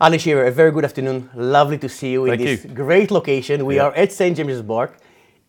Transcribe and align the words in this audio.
Alan 0.00 0.18
Shearer, 0.18 0.44
a 0.46 0.50
very 0.50 0.70
good 0.72 0.84
afternoon. 0.84 1.30
Lovely 1.34 1.78
to 1.78 1.88
see 1.88 2.12
you 2.12 2.26
Thank 2.26 2.40
in 2.40 2.46
this 2.46 2.64
you. 2.64 2.70
great 2.70 3.10
location. 3.10 3.64
We 3.64 3.76
Yeah. 3.76 3.84
are 3.86 3.94
at 3.94 4.12
St. 4.12 4.36
James's 4.36 4.62
Park 4.62 4.98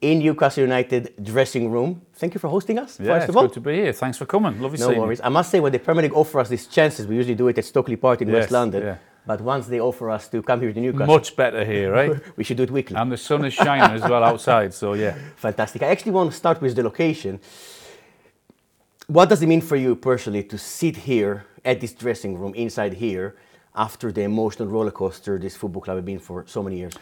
in 0.02 0.20
Newcastle 0.20 0.64
United 0.64 1.14
dressing 1.21 1.70
room. 1.70 2.02
Thank 2.16 2.34
you 2.34 2.39
for 2.39 2.47
hosting 2.47 2.79
us, 2.79 2.97
Yeah, 3.00 3.07
first 3.07 3.23
it's 3.23 3.29
of 3.29 3.38
all. 3.38 3.43
good 3.43 3.54
to 3.54 3.60
be 3.61 3.75
here. 3.75 3.91
Thanks 3.93 4.18
for 4.18 4.25
coming. 4.25 4.61
Lovely 4.61 4.79
No 4.79 4.88
seeing 4.88 5.02
worries. 5.02 5.21
I 5.24 5.29
must 5.29 5.50
say, 5.52 5.60
when 5.60 5.71
the 5.74 5.79
Premier 5.79 6.04
League 6.04 6.14
offer 6.15 6.39
us 6.39 6.47
these 6.50 6.65
chances, 6.68 7.07
we 7.07 7.15
usually 7.15 7.36
do 7.36 7.47
it 7.50 7.57
at 7.57 7.65
Stockley 7.65 7.97
Park 7.97 8.21
in 8.21 8.32
West 8.32 8.52
London. 8.52 8.83
yeah. 8.83 8.96
But 9.25 9.41
once 9.41 9.68
they 9.68 9.82
offer 9.82 10.10
us 10.10 10.29
to 10.29 10.41
come 10.41 10.61
here 10.61 10.71
to 10.71 10.79
you. 10.79 10.93
Newcastle, 10.93 11.14
Much 11.16 11.36
better 11.36 11.66
here, 11.66 11.91
right? 11.91 12.11
Eh? 12.11 12.19
we 12.38 12.46
should 12.46 12.55
do 12.55 12.64
it 12.64 12.71
weekly. 12.71 12.96
and 12.96 13.11
the 13.11 13.18
sun 13.18 13.43
is 13.43 13.54
shining 13.54 13.91
as 14.02 14.02
well 14.10 14.24
outside, 14.24 14.74
so 14.74 14.93
yeah. 14.93 15.16
Fantastic. 15.36 15.83
I 15.83 15.88
actually 15.88 16.14
want 16.14 16.32
to 16.32 16.38
start 16.38 16.61
with 16.61 16.74
the 16.77 16.83
location. 16.83 17.41
What 19.07 19.27
does 19.27 19.41
it 19.41 19.47
mean 19.47 19.60
for 19.61 19.75
you 19.75 19.96
personally 19.97 20.43
to 20.43 20.57
sit 20.57 20.96
here 20.96 21.43
at 21.66 21.82
this 21.82 21.91
dressing 21.91 22.38
room, 22.39 22.54
inside 22.55 22.93
here, 22.93 23.36
after 23.77 24.11
the 24.11 24.21
emotional 24.21 24.67
roller 24.67 24.91
coaster 24.91 25.37
this 25.39 25.55
football 25.55 25.81
club 25.81 25.97
has 25.97 26.05
been 26.05 26.19
for 26.19 26.43
so 26.47 26.63
many 26.63 26.77
years? 26.77 26.93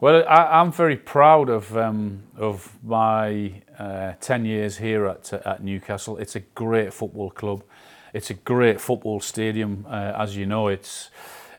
Well, 0.00 0.24
I, 0.28 0.60
I'm 0.60 0.72
very 0.72 0.96
proud 0.96 1.48
of 1.50 1.76
um, 1.76 2.22
of 2.36 2.76
my 2.82 3.62
uh, 3.78 4.12
ten 4.20 4.44
years 4.44 4.78
here 4.78 5.06
at 5.06 5.32
at 5.32 5.62
Newcastle. 5.62 6.18
It's 6.18 6.36
a 6.36 6.40
great 6.40 6.92
football 6.92 7.30
club. 7.30 7.62
It's 8.14 8.30
a 8.30 8.34
great 8.34 8.80
football 8.80 9.20
stadium, 9.20 9.86
uh, 9.88 10.12
as 10.18 10.36
you 10.36 10.46
know. 10.46 10.68
It's 10.68 11.10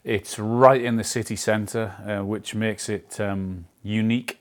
it's 0.03 0.37
right 0.37 0.81
in 0.81 0.97
the 0.97 1.03
city 1.03 1.35
centre, 1.35 1.93
uh, 2.05 2.25
which 2.25 2.55
makes 2.55 2.89
it 2.89 3.19
um, 3.19 3.65
unique. 3.83 4.39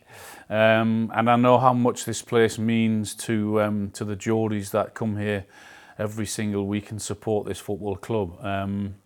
Um, 0.51 1.11
and 1.14 1.31
I 1.31 1.37
know 1.37 1.59
how 1.59 1.73
much 1.73 2.05
this 2.05 2.23
place 2.23 2.59
means 2.59 3.14
to 3.27 3.62
um, 3.62 3.91
to 3.92 4.05
the 4.05 4.17
Geordies 4.17 4.70
that 4.70 4.95
come 4.95 5.17
here 5.17 5.45
every 5.98 6.27
single 6.27 6.67
week 6.67 6.91
and 6.91 7.01
support 7.01 7.47
this 7.47 7.59
football 7.59 7.97
club. 7.97 8.45
Um, 8.45 8.97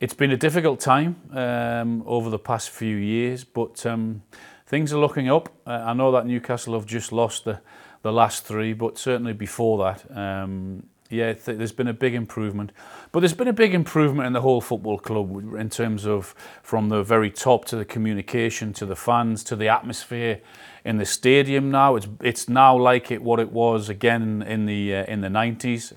it's 0.00 0.14
been 0.14 0.30
a 0.30 0.36
difficult 0.36 0.80
time 0.80 1.16
um, 1.32 2.02
over 2.06 2.28
the 2.28 2.38
past 2.38 2.70
few 2.70 2.96
years, 2.96 3.44
but 3.44 3.84
um, 3.86 4.22
things 4.66 4.92
are 4.92 4.98
looking 4.98 5.30
up. 5.30 5.48
Uh, 5.66 5.84
I 5.86 5.94
know 5.94 6.12
that 6.12 6.26
Newcastle 6.26 6.74
have 6.74 6.86
just 6.86 7.12
lost 7.12 7.44
the, 7.44 7.60
the 8.02 8.12
last 8.12 8.44
three, 8.44 8.74
but 8.74 8.98
certainly 8.98 9.32
before 9.32 9.78
that, 9.84 10.16
um, 10.16 10.84
yeah, 11.08 11.32
th- 11.32 11.56
there's 11.56 11.72
been 11.72 11.88
a 11.88 11.94
big 11.94 12.14
improvement. 12.14 12.72
But 13.10 13.20
there's 13.20 13.32
been 13.32 13.48
a 13.48 13.54
big 13.54 13.74
improvement 13.74 14.26
in 14.26 14.32
the 14.34 14.42
whole 14.42 14.60
football 14.60 14.98
club 14.98 15.54
in 15.54 15.70
terms 15.70 16.06
of 16.06 16.34
from 16.62 16.90
the 16.90 17.02
very 17.02 17.30
top 17.30 17.64
to 17.66 17.76
the 17.76 17.84
communication 17.84 18.72
to 18.74 18.86
the 18.86 18.96
fans 18.96 19.44
to 19.44 19.56
the 19.56 19.68
atmosphere 19.68 20.40
in 20.84 20.98
the 20.98 21.06
stadium. 21.06 21.70
Now 21.70 21.96
it's 21.96 22.08
it's 22.20 22.48
now 22.48 22.76
like 22.76 23.10
it 23.10 23.22
what 23.22 23.40
it 23.40 23.52
was 23.52 23.88
again 23.88 24.42
in 24.42 24.66
the 24.66 24.96
uh, 24.96 25.04
in 25.04 25.20
the 25.20 25.28
90s, 25.28 25.92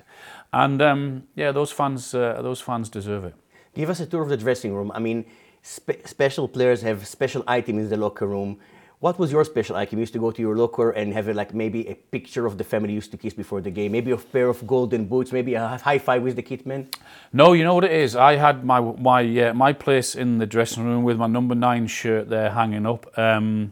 and 0.53 0.81
um, 0.81 1.23
yeah, 1.36 1.52
those 1.52 1.72
fans 1.72 2.13
uh, 2.13 2.39
those 2.41 2.61
fans 2.61 2.88
deserve 2.88 3.25
it. 3.25 3.36
Give 3.80 3.89
us 3.89 4.02
a 4.02 4.05
tour 4.05 4.22
of 4.22 4.27
the 4.27 4.35
dressing 4.35 4.73
room. 4.73 4.91
I 4.94 4.99
mean, 4.99 5.23
spe- 5.61 6.05
special 6.05 6.49
players 6.49 6.81
have 6.81 7.08
special 7.08 7.45
items 7.47 7.83
in 7.83 7.89
the 7.89 7.95
locker 7.95 8.27
room. 8.27 8.59
What 8.99 9.17
was 9.17 9.31
your 9.31 9.45
special 9.45 9.77
item? 9.77 9.99
You 9.99 10.02
used 10.02 10.11
to 10.11 10.19
go 10.19 10.31
to 10.31 10.41
your 10.41 10.58
locker 10.58 10.91
and 10.91 11.13
have 11.13 11.30
like 11.30 11.53
maybe 11.53 11.88
a 11.88 11.95
picture 11.95 12.45
of 12.45 12.57
the 12.57 12.66
family 12.66 12.89
you 12.89 12.95
used 12.95 13.11
to 13.11 13.17
kiss 13.17 13.33
before 13.33 13.61
the 13.61 13.72
game, 13.72 13.94
maybe 13.94 14.11
a 14.11 14.17
pair 14.17 14.50
of 14.50 14.67
golden 14.67 15.05
boots, 15.05 15.31
maybe 15.31 15.53
a 15.53 15.77
high 15.77 15.97
five 15.97 16.23
with 16.23 16.35
the 16.35 16.44
kitman. 16.44 16.94
No, 17.31 17.53
you 17.53 17.63
know 17.63 17.73
what 17.73 17.85
it 17.85 17.94
is. 17.94 18.17
I 18.17 18.35
had 18.35 18.66
my 18.66 18.81
my 18.81 19.22
uh, 19.44 19.53
my 19.53 19.72
place 19.72 20.13
in 20.13 20.40
the 20.40 20.46
dressing 20.46 20.84
room 20.84 21.03
with 21.03 21.16
my 21.16 21.28
number 21.28 21.56
nine 21.56 21.88
shirt 21.88 22.28
there 22.28 22.51
hanging 22.51 22.85
up. 22.85 23.17
Um, 23.17 23.72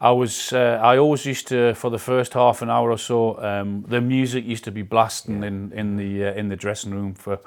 I 0.00 0.10
was 0.10 0.52
uh, 0.52 0.78
I 0.82 0.98
always 0.98 1.24
used 1.24 1.48
to 1.48 1.74
for 1.74 1.90
the 1.90 1.98
first 1.98 2.34
half 2.34 2.60
an 2.60 2.68
hour 2.68 2.90
or 2.90 2.98
so. 2.98 3.42
Um, 3.42 3.84
the 3.88 4.00
music 4.00 4.44
used 4.44 4.64
to 4.64 4.70
be 4.70 4.82
blasting 4.82 5.42
in 5.42 5.72
in 5.72 5.96
the 5.96 6.26
uh, 6.26 6.32
in 6.34 6.48
the 6.48 6.56
dressing 6.56 6.92
room 6.92 7.14
for 7.14 7.38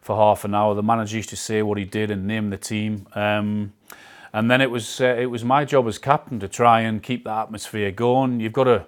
for 0.00 0.16
half 0.16 0.44
an 0.44 0.54
hour. 0.54 0.74
The 0.74 0.82
manager 0.82 1.16
used 1.16 1.28
to 1.30 1.36
say 1.36 1.62
what 1.62 1.76
he 1.76 1.84
did 1.84 2.10
and 2.10 2.26
name 2.26 2.50
the 2.50 2.56
team. 2.56 3.06
Um, 3.14 3.74
and 4.32 4.50
then 4.50 4.60
it 4.60 4.70
was 4.70 5.00
uh, 5.00 5.16
it 5.18 5.26
was 5.26 5.44
my 5.44 5.64
job 5.64 5.86
as 5.86 5.98
captain 5.98 6.40
to 6.40 6.48
try 6.48 6.80
and 6.80 7.02
keep 7.02 7.24
the 7.24 7.32
atmosphere 7.32 7.90
going. 7.90 8.40
You've 8.40 8.52
got 8.54 8.64
to 8.64 8.86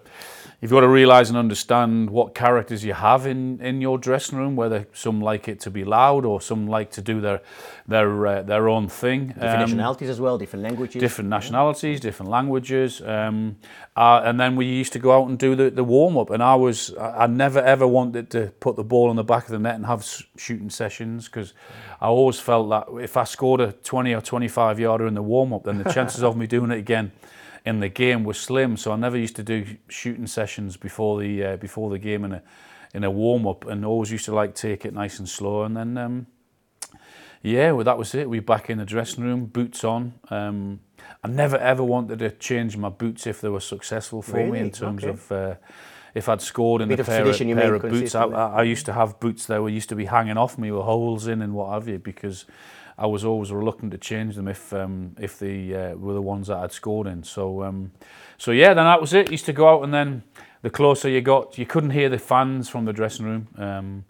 you've 0.60 0.71
got 0.71 0.81
to 0.81 0.88
realise 0.88 1.28
and 1.28 1.38
understand 1.38 2.10
what 2.10 2.34
characters 2.34 2.84
you 2.84 2.93
have 2.93 3.26
in, 3.26 3.60
in 3.60 3.81
your 3.81 3.98
dressing 3.98 4.38
room. 4.38 4.56
Whether 4.56 4.87
some 4.93 5.21
like 5.21 5.48
it 5.48 5.60
to 5.60 5.71
be 5.71 5.84
loud 5.84 6.25
or 6.25 6.41
some 6.41 6.66
like 6.66 6.91
to 6.93 7.03
do 7.03 7.21
their 7.21 7.41
their 7.88 8.26
uh, 8.26 8.43
their 8.43 8.69
own 8.69 8.88
thing. 8.88 9.28
Different 9.28 9.54
Um, 9.54 9.60
nationalities 9.60 10.10
as 10.10 10.20
well, 10.20 10.38
different 10.38 10.65
languages. 10.65 11.00
different 11.00 11.31
nationalities, 11.31 12.00
different 12.00 12.31
languages, 12.31 13.00
um, 13.03 13.56
uh, 13.97 14.20
and 14.25 14.38
then 14.38 14.56
we 14.56 14.66
used 14.66 14.93
to 14.93 14.99
go 14.99 15.12
out 15.12 15.28
and 15.28 15.38
do 15.38 15.54
the, 15.56 15.70
the 15.70 15.84
warm 15.84 16.16
up. 16.19 16.31
And 16.31 16.43
I 16.43 16.54
was, 16.54 16.94
I 16.97 17.25
I 17.25 17.26
never 17.26 17.60
ever 17.60 17.87
wanted 17.87 18.31
to 18.31 18.53
put 18.60 18.76
the 18.76 18.84
ball 18.84 19.09
on 19.10 19.16
the 19.16 19.25
back 19.25 19.44
of 19.44 19.50
the 19.50 19.59
net 19.59 19.75
and 19.76 19.87
have 19.87 20.04
shooting 20.37 20.70
sessions 20.70 21.26
because 21.26 21.53
I 22.00 22.06
always 22.06 22.41
felt 22.41 22.70
that 22.70 22.87
if 23.03 23.16
I 23.16 23.25
scored 23.25 23.60
a 23.60 23.72
20 23.72 24.15
or 24.15 24.20
25 24.20 24.81
yarder 24.81 25.06
in 25.06 25.15
the 25.15 25.22
warm 25.22 25.53
up, 25.53 25.65
then 25.65 25.82
the 25.82 25.93
chances 25.93 26.22
of 26.22 26.37
me 26.37 26.47
doing 26.47 26.70
it 26.70 26.78
again 26.78 27.12
in 27.65 27.81
the 27.81 27.88
game 27.88 28.25
were 28.25 28.34
slim. 28.34 28.76
So 28.76 28.93
I 28.93 28.97
never 28.97 29.16
used 29.16 29.37
to 29.37 29.43
do 29.43 29.65
shooting 29.88 30.26
sessions 30.26 30.76
before 30.76 31.21
the 31.21 31.44
uh, 31.44 31.56
before 31.56 31.91
the 31.91 31.98
game 31.98 32.25
in 32.25 32.32
a 32.32 32.43
in 32.94 33.04
a 33.04 33.10
warm 33.10 33.47
up, 33.47 33.66
and 33.66 33.84
always 33.84 34.10
used 34.10 34.25
to 34.26 34.34
like 34.34 34.54
take 34.54 34.84
it 34.84 34.94
nice 34.94 35.19
and 35.19 35.28
slow, 35.28 35.62
and 35.65 35.76
then. 35.76 35.97
Um, 35.99 36.26
yeah, 37.43 37.72
well, 37.72 37.84
that 37.84 37.97
was 37.97 38.15
it. 38.15 38.28
We 38.28 38.41
back 38.41 38.69
in 38.69 38.76
the 38.76 38.84
dressing 38.84 39.25
room, 39.25 39.47
boots 39.47 39.82
on. 39.82 40.12
Um, 40.28 40.81
I 41.25 41.28
never 41.28 41.56
ever 41.56 41.82
wanted 41.82 42.19
to 42.19 42.31
change 42.32 42.76
my 42.76 42.91
boots 42.91 43.26
if 43.26 43.41
they 43.41 43.49
were 43.49 43.60
successful 43.60 44.20
for 44.20 44.37
me 44.47 44.59
in 44.59 44.70
terms 44.70 45.04
Okay. 45.04 45.12
of 45.12 45.32
uh, 45.32 45.54
if 46.15 46.28
I'd 46.28 46.43
scored 46.43 46.82
in 46.82 46.88
Bit 46.88 47.00
a 47.00 47.04
pair, 47.04 47.26
of, 47.26 47.38
pair 47.38 47.75
of 47.75 47.82
boots. 47.82 48.15
I. 48.15 48.25
I 48.25 48.47
I 48.60 48.62
used 48.65 48.84
to 48.87 48.93
have 48.93 49.19
boots 49.20 49.47
that 49.47 49.62
were 49.62 49.70
used 49.70 49.88
to 49.88 49.97
be 49.97 50.04
hanging 50.04 50.37
off 50.37 50.59
me 50.59 50.70
with 50.70 50.82
holes 50.82 51.26
in 51.26 51.41
and 51.41 51.54
what 51.54 51.72
have 51.72 51.88
you 51.88 51.99
because 51.99 52.44
I 53.00 53.06
was 53.06 53.25
always 53.25 53.50
reluctant 53.50 53.93
to 53.93 53.99
change 53.99 54.37
them 54.37 54.47
if 54.47 54.72
um, 54.75 55.16
if 55.19 55.38
they 55.38 55.75
uh, 55.75 55.94
were 55.97 56.12
the 56.12 56.22
ones 56.22 56.49
that 56.49 56.59
I'd 56.59 56.71
scored 56.71 57.06
in. 57.06 57.25
So 57.25 57.62
um, 57.62 57.93
so 58.37 58.50
yeah, 58.50 58.75
then 58.75 58.84
that 58.84 59.00
was 59.00 59.15
it. 59.15 59.31
Used 59.31 59.47
to 59.47 59.55
go 59.55 59.69
out 59.69 59.83
and 59.83 59.93
then 59.93 60.22
the 60.61 60.71
closer 60.71 61.09
you 61.09 61.22
got, 61.22 61.56
you 61.56 61.65
couldn't 61.65 61.91
hear 61.91 62.11
the 62.11 62.19
fans 62.19 62.69
from 62.69 62.84
the 62.84 62.93
dressing 62.93 63.25
room. 63.25 63.49
Um, 63.56 64.05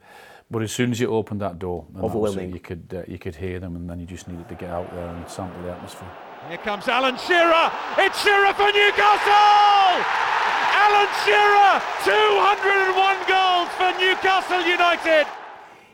but 0.50 0.62
as 0.62 0.72
soon 0.72 0.90
as 0.90 0.98
you 0.98 1.06
opened 1.06 1.40
that 1.40 1.60
door, 1.60 1.86
then 1.92 2.02
that 2.02 2.08
was 2.08 2.34
it. 2.34 2.38
Overwhelming. 2.40 2.52
you 2.52 2.60
could 2.60 2.92
uh, 2.92 3.02
you 3.06 3.18
could 3.18 3.36
hear 3.36 3.60
them, 3.60 3.76
and 3.76 3.88
then 3.88 4.00
you 4.00 4.06
just 4.06 4.26
needed 4.26 4.48
to 4.48 4.56
get 4.56 4.70
out 4.70 4.92
there 4.92 5.06
and 5.06 5.28
sample 5.30 5.62
the 5.62 5.70
atmosphere. 5.70 6.10
Here 6.48 6.58
comes 6.58 6.88
Alan 6.88 7.16
Shearer. 7.16 7.70
It's 7.98 8.20
Shearer 8.22 8.52
for 8.54 8.72
Newcastle. 8.74 10.02
Alan 10.82 11.10
Shearer, 11.22 11.78
201 12.02 13.16
goals 13.28 13.68
for 13.78 13.92
Newcastle 14.00 14.66
United. 14.66 15.39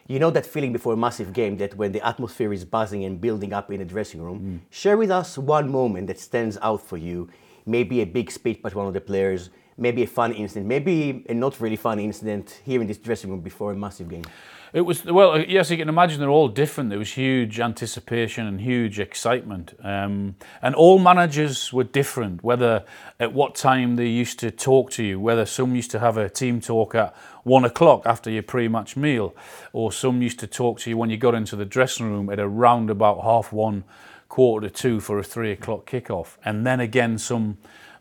You 0.09 0.21
know 0.21 0.31
that 0.31 0.47
feeling 0.47 0.73
before 0.73 0.93
a 0.93 0.97
massive 0.97 1.33
game 1.33 1.57
that 1.57 1.77
when 1.77 1.91
the 1.91 2.07
atmosphere 2.07 2.53
is 2.53 2.65
buzzing 2.65 3.05
and 3.05 3.21
building 3.21 3.53
up 3.53 3.73
in 3.73 3.79
the 3.79 3.85
dressing 3.85 4.23
room? 4.23 4.41
Mm. 4.41 4.61
Share 4.71 4.97
with 4.97 5.11
us 5.11 5.37
one 5.37 5.69
moment 5.69 6.07
that 6.07 6.21
stands 6.21 6.57
out 6.63 6.81
for 6.81 6.97
you. 6.97 7.29
Maybe 7.67 8.01
a 8.03 8.07
big 8.07 8.31
speech 8.31 8.63
by 8.63 8.71
one 8.71 8.87
of 8.87 8.95
the 8.95 9.01
players, 9.01 9.51
maybe 9.77 10.05
a 10.05 10.07
fun 10.07 10.33
incident, 10.33 10.67
maybe 10.67 11.25
a 11.29 11.35
not 11.35 11.61
really 11.61 11.77
fun 11.77 11.99
incident 11.99 12.61
here 12.65 12.81
in 12.81 12.87
this 12.87 12.99
dressing 12.99 13.31
room 13.31 13.41
before 13.41 13.73
a 13.73 13.77
massive 13.77 14.09
game. 14.09 14.25
It 14.73 14.81
was 14.81 15.05
well, 15.05 15.41
yes, 15.41 15.71
you 15.71 15.77
can 15.77 15.89
imagine 15.89 16.21
they're 16.21 16.29
all 16.29 16.49
different. 16.49 16.91
There 16.91 16.99
was 16.99 17.13
huge 17.13 17.61
anticipation 17.61 18.47
and 18.47 18.61
huge 18.61 18.99
excitement, 18.99 19.75
um, 19.83 20.35
and 20.61 20.75
all 20.75 20.99
managers 20.99 21.73
were 21.73 21.85
different. 21.85 22.43
Whether 22.43 22.85
at 23.21 23.33
what 23.33 23.55
time 23.55 23.97
they 23.97 24.09
used 24.09 24.39
to 24.41 24.51
talk 24.51 24.91
to 24.93 25.05
you, 25.05 25.21
whether 25.21 25.47
some 25.47 25.77
used 25.77 25.91
to 25.93 26.01
have 26.01 26.17
a 26.17 26.29
team 26.29 26.61
talk 26.61 26.95
at 26.95 27.15
one 27.45 27.65
o'clock 27.65 28.03
after 28.07 28.29
your 28.29 28.43
pre-match 28.43 28.97
meal, 28.97 29.35
or 29.73 29.93
some 29.93 30.21
used 30.21 30.41
to 30.41 30.47
talk 30.47 30.81
to 30.81 30.91
you 30.91 30.97
when 30.97 31.11
you 31.11 31.17
got 31.17 31.35
into 31.35 31.55
the 31.55 31.65
dressing 31.65 32.11
room 32.11 32.29
at 32.29 32.41
around 32.41 32.91
about 32.91 33.23
half 33.23 33.53
one, 33.53 33.85
quarter 34.29 34.69
to 34.69 34.75
two 34.75 35.01
for 35.01 35.19
a 35.19 35.23
three 35.23 35.53
o'clock 35.53 35.89
kickoff, 35.89 36.37
and 36.45 36.67
then 36.67 36.81
again 36.81 37.19
some 37.19 37.57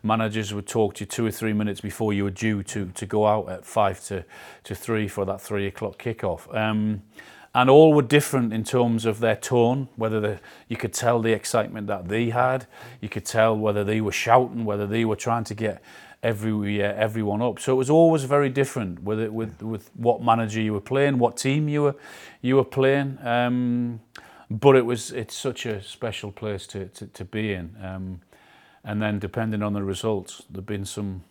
managers 0.06 0.54
would 0.54 0.66
talk 0.66 0.94
to 0.94 1.00
you 1.00 1.06
two 1.06 1.26
or 1.26 1.30
three 1.30 1.52
minutes 1.52 1.80
before 1.80 2.12
you 2.12 2.24
were 2.24 2.30
due 2.30 2.62
to, 2.62 2.86
to 2.86 3.06
go 3.06 3.26
out 3.26 3.48
at 3.48 3.64
five 3.64 4.02
to, 4.04 4.24
to 4.64 4.74
three 4.74 5.08
for 5.08 5.24
that 5.24 5.40
three 5.40 5.66
o'clock 5.66 5.98
kickoff. 5.98 6.54
Um, 6.54 7.02
and 7.54 7.70
all 7.70 7.94
were 7.94 8.02
different 8.02 8.52
in 8.52 8.64
terms 8.64 9.06
of 9.06 9.20
their 9.20 9.34
tone, 9.36 9.88
whether 9.96 10.20
the, 10.20 10.40
you 10.68 10.76
could 10.76 10.92
tell 10.92 11.22
the 11.22 11.32
excitement 11.32 11.86
that 11.86 12.08
they 12.08 12.28
had, 12.28 12.66
you 13.00 13.08
could 13.08 13.24
tell 13.24 13.56
whether 13.56 13.82
they 13.82 14.02
were 14.02 14.12
shouting, 14.12 14.66
whether 14.66 14.86
they 14.86 15.06
were 15.06 15.16
trying 15.16 15.44
to 15.44 15.54
get 15.54 15.82
every 16.22 16.82
uh, 16.82 16.92
everyone 16.92 17.40
up. 17.40 17.58
So 17.58 17.72
it 17.72 17.76
was 17.76 17.88
always 17.88 18.24
very 18.24 18.50
different 18.50 19.02
with 19.02 19.20
it, 19.20 19.32
with 19.32 19.62
with 19.62 19.90
what 19.94 20.22
manager 20.22 20.60
you 20.60 20.74
were 20.74 20.82
playing, 20.82 21.18
what 21.18 21.38
team 21.38 21.68
you 21.68 21.82
were 21.82 21.96
you 22.42 22.56
were 22.56 22.64
playing. 22.64 23.18
Um, 23.22 24.00
but 24.50 24.76
it 24.76 24.84
was 24.84 25.12
it's 25.12 25.34
such 25.34 25.64
a 25.64 25.82
special 25.82 26.32
place 26.32 26.66
to 26.68 26.88
to, 26.88 27.06
to 27.06 27.24
be 27.24 27.54
in. 27.54 27.74
Um, 27.82 28.20
and 28.86 29.02
then 29.02 29.18
depending 29.18 29.62
on 29.62 29.72
the 29.74 29.82
results, 29.82 30.42
there've 30.50 30.64
been 30.64 30.84
some 30.86 31.24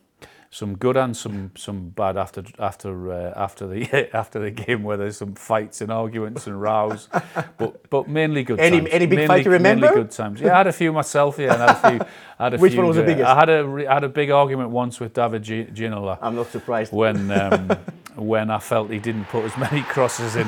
some 0.52 0.78
good 0.78 0.96
and 0.96 1.18
some 1.18 1.52
some 1.58 1.90
bad 1.90 2.16
after 2.16 2.42
after 2.60 3.12
uh, 3.12 3.34
after 3.36 3.68
the 3.68 4.10
after 4.16 4.40
the 4.40 4.52
game 4.52 4.84
where 4.84 4.96
there's 4.98 5.18
some 5.18 5.34
fights 5.36 5.82
and 5.82 5.92
arguments 5.92 6.48
and 6.48 6.62
rows, 6.62 7.10
but 7.58 7.90
but 7.90 8.08
mainly 8.08 8.44
good 8.44 8.60
Any- 8.60 8.78
times. 8.80 8.90
any 8.92 9.06
big 9.06 9.18
mainly, 9.20 9.28
fight 9.28 9.46
you 9.46 9.52
remember? 9.52 9.88
Mainly 9.88 10.02
good 10.04 10.12
times. 10.12 10.40
Yeah, 10.40 10.54
I 10.54 10.58
had 10.60 10.68
a 10.68 10.72
few 10.74 10.94
myself. 10.94 11.38
Yeah, 11.40 11.54
and 11.56 11.64
I 11.64 11.74
had 11.74 11.76
a 11.76 11.90
few. 11.98 12.08
I 12.40 12.44
had 12.46 12.54
a 12.54 12.58
Which 12.64 12.72
few, 12.74 12.80
one 12.80 12.88
was 12.88 12.96
the 12.98 13.04
uh, 13.04 13.06
biggest? 13.06 13.28
I 13.28 13.36
had 13.36 13.50
a 13.50 13.86
had 13.94 14.04
a 14.04 14.10
big 14.10 14.30
argument 14.32 14.70
once 14.70 15.00
with 15.00 15.14
David 15.14 15.44
G- 15.44 15.66
Ginola 15.74 16.18
I'm 16.22 16.36
not 16.36 16.48
surprised. 16.52 16.94
when 16.94 17.32
um, 17.32 17.70
when 18.16 18.50
I 18.50 18.60
felt 18.60 18.90
he 18.92 19.00
didn't 19.00 19.26
put 19.26 19.44
as 19.44 19.58
many 19.58 19.82
crosses 19.82 20.36
in 20.38 20.48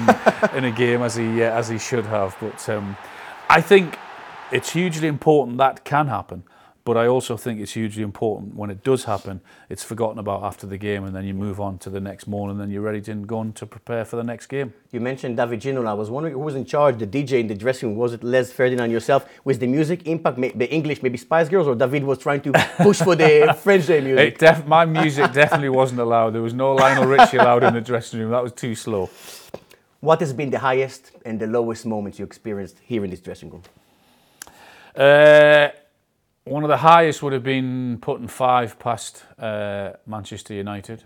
in 0.55 0.63
a 0.63 0.71
game 0.71 1.01
as 1.01 1.15
he 1.15 1.43
uh, 1.43 1.51
as 1.59 1.67
he 1.67 1.77
should 1.79 2.05
have. 2.05 2.37
But 2.39 2.69
um, 2.69 2.95
I 3.49 3.59
think 3.61 3.97
it's 4.51 4.71
hugely 4.71 5.07
important 5.09 5.57
that 5.57 5.83
can 5.83 6.07
happen. 6.07 6.43
But 6.87 6.95
I 6.95 7.07
also 7.07 7.35
think 7.35 7.59
it's 7.59 7.73
hugely 7.73 8.01
important 8.01 8.55
when 8.55 8.69
it 8.69 8.81
does 8.81 9.03
happen, 9.03 9.41
it's 9.67 9.83
forgotten 9.83 10.19
about 10.19 10.43
after 10.43 10.65
the 10.65 10.77
game 10.77 11.03
and 11.03 11.13
then 11.13 11.25
you 11.25 11.33
move 11.33 11.59
on 11.59 11.79
to 11.79 11.89
the 11.89 11.99
next 11.99 12.27
morning 12.27 12.51
and 12.51 12.61
then 12.61 12.69
you're 12.69 12.81
ready 12.81 13.01
to 13.01 13.13
go 13.13 13.39
on 13.39 13.51
to 13.59 13.65
prepare 13.65 14.05
for 14.05 14.15
the 14.15 14.23
next 14.23 14.47
game. 14.47 14.73
You 14.93 15.01
mentioned 15.01 15.35
David 15.35 15.59
Ginola. 15.59 15.89
I 15.89 15.93
was 15.93 16.09
wondering 16.09 16.35
who 16.35 16.39
was 16.39 16.55
in 16.55 16.63
charge, 16.63 16.97
the 16.97 17.05
DJ 17.05 17.41
in 17.41 17.47
the 17.47 17.55
dressing 17.55 17.89
room. 17.89 17.97
Was 17.97 18.13
it 18.13 18.23
Les 18.23 18.53
Ferdinand 18.53 18.89
yourself? 18.89 19.25
Was 19.43 19.59
the 19.59 19.67
music 19.67 20.07
impact, 20.07 20.37
the 20.39 20.73
English, 20.73 21.03
maybe 21.03 21.17
Spice 21.17 21.49
Girls, 21.49 21.67
or 21.67 21.75
David 21.75 22.05
was 22.05 22.19
trying 22.19 22.39
to 22.43 22.53
push 22.77 23.01
for 23.01 23.17
the 23.17 23.53
French 23.63 23.85
Day 23.87 23.99
music? 23.99 24.37
Def- 24.37 24.65
my 24.65 24.85
music 24.85 25.33
definitely 25.33 25.67
wasn't 25.67 25.99
allowed. 25.99 26.29
There 26.35 26.41
was 26.41 26.53
no 26.53 26.73
Lionel 26.73 27.07
Richie 27.07 27.35
allowed 27.35 27.63
in 27.65 27.73
the 27.73 27.81
dressing 27.81 28.21
room. 28.21 28.31
That 28.31 28.43
was 28.43 28.53
too 28.53 28.75
slow. 28.75 29.09
What 29.99 30.21
has 30.21 30.31
been 30.31 30.51
the 30.51 30.59
highest 30.59 31.11
and 31.25 31.37
the 31.37 31.47
lowest 31.47 31.85
moments 31.85 32.17
you 32.17 32.23
experienced 32.23 32.77
here 32.81 33.03
in 33.03 33.09
this 33.09 33.19
dressing 33.19 33.49
room? 33.49 33.63
Uh, 34.95 35.67
one 36.47 36.63
of 36.63 36.69
the 36.69 36.77
highest 36.77 37.21
would 37.23 37.33
have 37.33 37.43
been 37.43 37.97
putting 38.01 38.27
five 38.27 38.79
past 38.79 39.23
uh, 39.37 39.91
Manchester 40.05 40.53
United. 40.53 41.03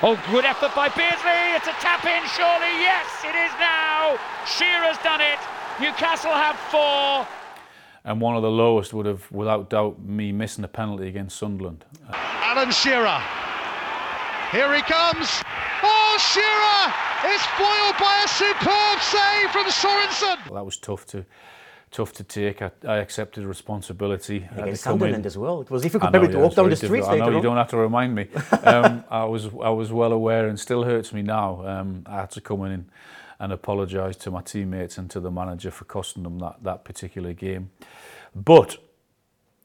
Oh, 0.00 0.20
good 0.30 0.44
effort 0.44 0.74
by 0.74 0.88
Beardsley. 0.88 1.56
It's 1.56 1.66
a 1.66 1.72
tap 1.82 2.04
in, 2.04 2.22
surely. 2.28 2.72
Yes, 2.80 3.06
it 3.24 3.34
is 3.34 3.50
now. 3.58 4.16
Shearer's 4.46 4.98
done 4.98 5.20
it. 5.20 5.38
Newcastle 5.80 6.30
have 6.30 6.56
four. 6.70 7.26
And 8.04 8.20
one 8.20 8.36
of 8.36 8.42
the 8.42 8.50
lowest 8.50 8.94
would 8.94 9.06
have, 9.06 9.30
without 9.32 9.70
doubt, 9.70 10.00
me 10.00 10.32
missing 10.32 10.64
a 10.64 10.68
penalty 10.68 11.08
against 11.08 11.36
Sunderland. 11.36 11.84
Alan 12.10 12.70
Shearer. 12.70 13.20
Here 14.52 14.72
he 14.74 14.82
comes. 14.82 15.42
Oh, 15.82 16.16
Shearer 16.32 17.34
is 17.34 17.42
foiled 17.58 17.98
by 17.98 18.22
a 18.24 18.28
superb 18.28 19.00
save 19.02 19.50
from 19.50 19.66
Sorensen. 19.66 20.46
Well, 20.46 20.54
that 20.54 20.64
was 20.64 20.78
tough 20.78 21.06
to 21.06 21.26
tough 21.90 22.12
to 22.14 22.24
take. 22.24 22.62
I, 22.62 22.70
I 22.86 22.96
accepted 22.98 23.44
responsibility. 23.44 24.48
Against 24.56 24.84
Sunderland 24.84 25.26
as 25.26 25.36
well. 25.36 25.60
It 25.60 25.70
was 25.70 25.82
difficult 25.82 26.12
maybe 26.12 26.26
yeah, 26.26 26.32
to 26.32 26.38
walk 26.38 26.54
down 26.54 26.70
the 26.70 26.76
streets. 26.76 27.06
I 27.06 27.16
know 27.18 27.30
you 27.30 27.42
don't 27.42 27.56
have 27.56 27.70
to 27.70 27.76
remind 27.76 28.14
me. 28.14 28.28
um, 28.64 29.04
I 29.10 29.24
was 29.24 29.46
I 29.62 29.70
was 29.70 29.92
well 29.92 30.12
aware, 30.12 30.48
and 30.48 30.58
still 30.58 30.84
hurts 30.84 31.12
me 31.12 31.22
now. 31.22 31.66
Um, 31.66 32.04
I 32.06 32.16
had 32.20 32.30
to 32.32 32.40
come 32.40 32.64
in 32.64 32.90
and 33.40 33.52
apologise 33.52 34.16
to 34.16 34.30
my 34.30 34.42
teammates 34.42 34.98
and 34.98 35.10
to 35.10 35.20
the 35.20 35.30
manager 35.30 35.70
for 35.70 35.84
costing 35.84 36.22
them 36.22 36.38
that 36.40 36.56
that 36.62 36.84
particular 36.84 37.32
game. 37.32 37.70
But 38.34 38.76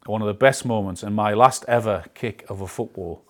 one 0.06 0.22
of 0.22 0.28
the 0.28 0.34
best 0.34 0.66
moments 0.66 1.04
and 1.04 1.16
my 1.16 1.34
last 1.34 1.64
ever 1.68 2.06
kick 2.14 2.46
of 2.50 2.62
a 2.62 2.68
football 2.68 3.24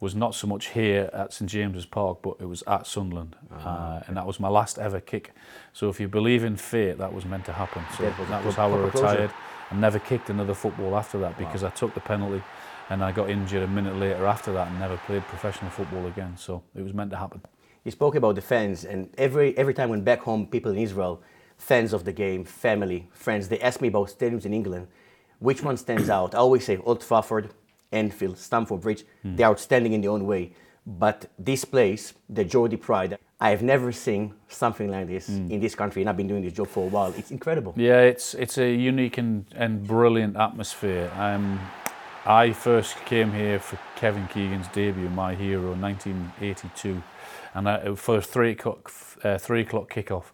was 0.00 0.14
not 0.14 0.34
so 0.34 0.46
much 0.46 0.68
here 0.68 1.10
at 1.12 1.32
St 1.32 1.50
James's 1.50 1.86
Park, 1.86 2.18
but 2.22 2.36
it 2.40 2.44
was 2.44 2.62
at 2.66 2.86
Sunderland, 2.86 3.34
uh, 3.50 3.68
uh, 3.68 4.02
and 4.06 4.16
that 4.16 4.26
was 4.26 4.38
my 4.38 4.48
last 4.48 4.78
ever 4.78 5.00
kick. 5.00 5.32
So 5.72 5.88
if 5.88 5.98
you 5.98 6.06
believe 6.08 6.44
in 6.44 6.56
fate, 6.56 6.98
that 6.98 7.12
was 7.12 7.24
meant 7.24 7.44
to 7.46 7.52
happen. 7.52 7.82
So 7.96 8.04
yeah, 8.04 8.14
that 8.30 8.44
was 8.44 8.54
how 8.54 8.72
I 8.72 8.76
retired. 8.76 9.32
I 9.70 9.74
never 9.74 9.98
kicked 9.98 10.30
another 10.30 10.54
football 10.54 10.96
after 10.96 11.18
that 11.18 11.36
because 11.36 11.62
wow. 11.62 11.68
I 11.68 11.70
took 11.72 11.94
the 11.94 12.00
penalty, 12.00 12.42
and 12.90 13.02
I 13.02 13.12
got 13.12 13.28
injured 13.28 13.62
a 13.62 13.68
minute 13.68 13.96
later 13.96 14.24
after 14.26 14.52
that 14.52 14.68
and 14.68 14.78
never 14.78 14.96
played 14.98 15.22
professional 15.22 15.70
football 15.70 16.06
again. 16.06 16.36
So 16.36 16.62
it 16.74 16.82
was 16.82 16.94
meant 16.94 17.10
to 17.10 17.16
happen. 17.16 17.42
You 17.84 17.90
spoke 17.90 18.14
about 18.14 18.34
the 18.36 18.40
fans, 18.40 18.84
and 18.84 19.12
every 19.18 19.56
every 19.58 19.74
time 19.74 19.88
when 19.88 20.02
back 20.02 20.20
home, 20.20 20.46
people 20.46 20.70
in 20.70 20.78
Israel, 20.78 21.22
fans 21.56 21.92
of 21.92 22.04
the 22.04 22.12
game, 22.12 22.44
family, 22.44 23.08
friends, 23.12 23.48
they 23.48 23.60
ask 23.60 23.80
me 23.80 23.88
about 23.88 24.08
stadiums 24.08 24.44
in 24.46 24.54
England. 24.54 24.86
Which 25.40 25.62
one 25.62 25.76
stands 25.76 26.08
out? 26.08 26.34
I 26.34 26.38
always 26.38 26.64
say 26.64 26.78
Old 26.78 27.00
Trafford, 27.00 27.50
Anfield, 27.92 28.38
Stamford 28.38 28.80
Bridge, 28.80 29.04
mm. 29.24 29.36
they're 29.36 29.48
outstanding 29.48 29.92
in 29.92 30.00
their 30.00 30.10
own 30.10 30.26
way. 30.26 30.52
But 30.86 31.30
this 31.38 31.64
place, 31.64 32.14
the 32.30 32.44
Geordie 32.44 32.76
Pride, 32.76 33.18
I 33.40 33.50
have 33.50 33.62
never 33.62 33.92
seen 33.92 34.34
something 34.48 34.90
like 34.90 35.06
this 35.06 35.28
mm. 35.28 35.50
in 35.50 35.60
this 35.60 35.74
country, 35.74 36.02
and 36.02 36.08
I've 36.08 36.16
been 36.16 36.26
doing 36.26 36.42
this 36.42 36.54
job 36.54 36.68
for 36.68 36.84
a 36.84 36.88
while. 36.88 37.14
It's 37.16 37.30
incredible. 37.30 37.74
Yeah, 37.76 38.00
it's 38.00 38.34
it's 38.34 38.58
a 38.58 38.72
unique 38.72 39.18
and, 39.18 39.44
and 39.54 39.86
brilliant 39.86 40.36
atmosphere. 40.36 41.10
Um, 41.16 41.60
I 42.24 42.52
first 42.52 42.96
came 43.04 43.32
here 43.32 43.58
for 43.58 43.78
Kevin 43.96 44.26
Keegan's 44.28 44.68
debut, 44.68 45.08
My 45.10 45.34
Hero, 45.34 45.74
1982, 45.74 47.02
and 47.54 47.68
I, 47.68 47.94
for 47.94 48.20
three 48.20 48.52
o'clock 48.52 48.90
uh, 49.22 49.38
three 49.38 49.60
o'clock 49.60 49.92
kickoff. 49.92 50.24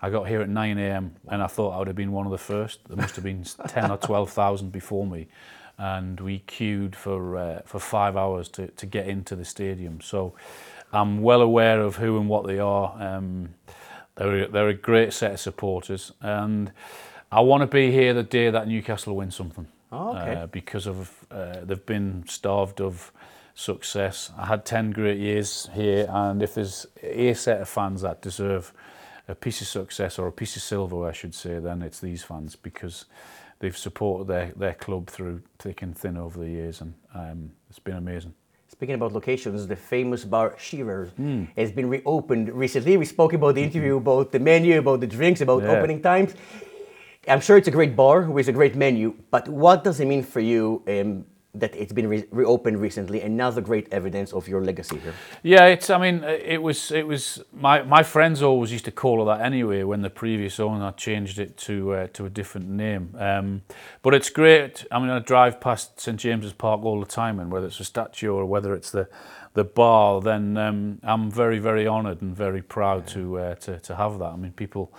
I 0.00 0.10
got 0.10 0.28
here 0.28 0.42
at 0.42 0.50
9 0.50 0.78
a.m. 0.78 1.16
and 1.28 1.42
I 1.42 1.46
thought 1.46 1.70
I 1.70 1.78
would 1.78 1.86
have 1.86 1.96
been 1.96 2.12
one 2.12 2.26
of 2.26 2.32
the 2.32 2.36
first. 2.36 2.80
There 2.88 2.96
must 2.96 3.14
have 3.16 3.24
been 3.24 3.42
10 3.68 3.90
or 3.90 3.96
12,000 3.96 4.70
before 4.70 5.06
me 5.06 5.28
and 5.78 6.20
we 6.20 6.40
queued 6.40 6.94
for 6.96 7.36
uh, 7.36 7.62
for 7.64 7.78
five 7.78 8.16
hours 8.16 8.48
to, 8.50 8.68
to 8.68 8.86
get 8.86 9.08
into 9.08 9.36
the 9.36 9.44
stadium. 9.44 10.00
So 10.00 10.34
I'm 10.92 11.22
well 11.22 11.42
aware 11.42 11.80
of 11.80 11.96
who 11.96 12.18
and 12.18 12.28
what 12.28 12.46
they 12.46 12.58
are. 12.58 12.94
Um, 13.00 13.54
they're, 14.16 14.46
they're 14.46 14.68
a 14.68 14.74
great 14.74 15.12
set 15.12 15.32
of 15.32 15.40
supporters, 15.40 16.12
and 16.20 16.72
I 17.32 17.40
want 17.40 17.62
to 17.62 17.66
be 17.66 17.90
here 17.90 18.14
the 18.14 18.22
day 18.22 18.50
that 18.50 18.68
Newcastle 18.68 19.16
win 19.16 19.30
something. 19.30 19.66
Oh, 19.90 20.16
okay. 20.16 20.34
uh, 20.34 20.46
because 20.46 20.86
of 20.86 21.24
uh, 21.30 21.64
they've 21.64 21.86
been 21.86 22.24
starved 22.26 22.80
of 22.80 23.12
success. 23.54 24.32
I 24.36 24.46
had 24.46 24.64
10 24.64 24.90
great 24.90 25.18
years 25.18 25.68
here, 25.74 26.06
and 26.08 26.42
if 26.42 26.54
there's 26.54 26.86
a 27.02 27.34
set 27.34 27.60
of 27.60 27.68
fans 27.68 28.02
that 28.02 28.20
deserve 28.20 28.72
a 29.28 29.34
piece 29.34 29.60
of 29.60 29.66
success 29.66 30.18
or 30.18 30.26
a 30.26 30.32
piece 30.32 30.56
of 30.56 30.62
silver, 30.62 31.08
I 31.08 31.12
should 31.12 31.34
say, 31.34 31.58
then 31.58 31.82
it's 31.82 32.00
these 32.00 32.22
fans 32.22 32.56
because 32.56 33.06
they've 33.58 33.76
supported 33.76 34.26
their, 34.26 34.52
their 34.56 34.74
club 34.74 35.08
through 35.08 35.42
thick 35.58 35.82
and 35.82 35.96
thin 35.96 36.16
over 36.16 36.38
the 36.38 36.48
years, 36.48 36.80
and 36.80 36.94
um, 37.14 37.50
it's 37.68 37.78
been 37.78 37.96
amazing. 37.96 38.34
Speaking 38.68 38.96
about 38.96 39.12
locations, 39.12 39.66
the 39.66 39.76
famous 39.76 40.24
bar 40.24 40.56
Shearer 40.58 41.10
mm. 41.18 41.48
has 41.56 41.70
been 41.70 41.88
reopened 41.88 42.52
recently. 42.52 42.96
We 42.96 43.04
spoke 43.04 43.32
about 43.32 43.54
the 43.54 43.62
interview, 43.62 43.98
about 43.98 44.32
the 44.32 44.40
menu, 44.40 44.78
about 44.78 45.00
the 45.00 45.06
drinks, 45.06 45.40
about 45.40 45.62
yeah. 45.62 45.70
opening 45.70 46.02
times. 46.02 46.34
I'm 47.28 47.40
sure 47.40 47.56
it's 47.56 47.68
a 47.68 47.70
great 47.70 47.94
bar 47.94 48.22
with 48.22 48.48
a 48.48 48.52
great 48.52 48.74
menu, 48.74 49.14
but 49.30 49.48
what 49.48 49.84
does 49.84 50.00
it 50.00 50.06
mean 50.06 50.22
for 50.22 50.40
you 50.40 50.82
um, 50.88 51.24
that 51.54 51.74
it's 51.76 51.92
been 51.92 52.08
re- 52.08 52.24
reopened 52.30 52.80
recently, 52.80 53.20
another 53.20 53.60
great 53.60 53.92
evidence 53.92 54.32
of 54.32 54.48
your 54.48 54.62
legacy 54.62 54.98
here. 54.98 55.14
Yeah, 55.42 55.66
it's. 55.66 55.90
I 55.90 55.98
mean, 55.98 56.24
it 56.24 56.62
was. 56.62 56.90
It 56.90 57.06
was. 57.06 57.42
My 57.52 57.82
my 57.82 58.02
friends 58.02 58.42
always 58.42 58.72
used 58.72 58.84
to 58.86 58.90
call 58.92 59.22
it 59.22 59.26
that 59.26 59.44
anyway. 59.44 59.82
When 59.82 60.02
the 60.02 60.10
previous 60.10 60.58
owner 60.60 60.92
changed 60.92 61.38
it 61.38 61.56
to 61.58 61.92
uh, 61.92 62.06
to 62.14 62.26
a 62.26 62.30
different 62.30 62.68
name. 62.68 63.14
Um, 63.18 63.62
but 64.02 64.14
it's 64.14 64.30
great. 64.30 64.84
I 64.90 64.98
mean, 64.98 65.10
I 65.10 65.18
drive 65.20 65.60
past 65.60 66.00
St 66.00 66.18
James's 66.18 66.52
Park 66.52 66.84
all 66.84 67.00
the 67.00 67.06
time, 67.06 67.38
and 67.38 67.50
whether 67.52 67.66
it's 67.66 67.80
a 67.80 67.84
statue 67.84 68.32
or 68.32 68.46
whether 68.46 68.74
it's 68.74 68.90
the 68.90 69.08
the 69.54 69.64
bar, 69.64 70.20
then 70.20 70.56
um, 70.56 70.98
I'm 71.02 71.30
very 71.30 71.58
very 71.58 71.86
honoured 71.86 72.22
and 72.22 72.36
very 72.36 72.62
proud 72.62 73.06
to 73.08 73.38
uh, 73.38 73.54
to 73.56 73.78
to 73.80 73.94
have 73.94 74.18
that. 74.18 74.32
I 74.32 74.36
mean, 74.36 74.52
people 74.52 74.92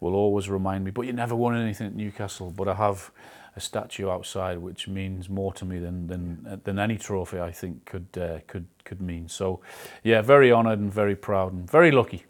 will 0.00 0.14
always 0.14 0.48
remind 0.48 0.84
me, 0.84 0.90
but 0.90 1.06
you 1.06 1.12
never 1.12 1.34
won 1.34 1.56
anything 1.56 1.86
at 1.86 1.94
Newcastle. 1.94 2.50
But 2.50 2.68
I 2.68 2.74
have 2.74 3.10
a 3.56 3.60
statue 3.60 4.08
outside, 4.08 4.58
which 4.58 4.88
means 4.88 5.28
more 5.28 5.52
to 5.54 5.64
me 5.64 5.78
than 5.78 6.06
than 6.06 6.60
than 6.64 6.78
any 6.78 6.96
trophy 6.96 7.38
I 7.40 7.52
think 7.52 7.84
could 7.84 8.08
uh, 8.16 8.38
could 8.46 8.66
could 8.84 9.00
mean. 9.00 9.28
So, 9.28 9.60
yeah, 10.02 10.22
very 10.22 10.52
honoured 10.52 10.80
and 10.80 10.92
very 10.92 11.16
proud 11.16 11.52
and 11.52 11.70
very 11.70 11.90
lucky. 11.90 12.24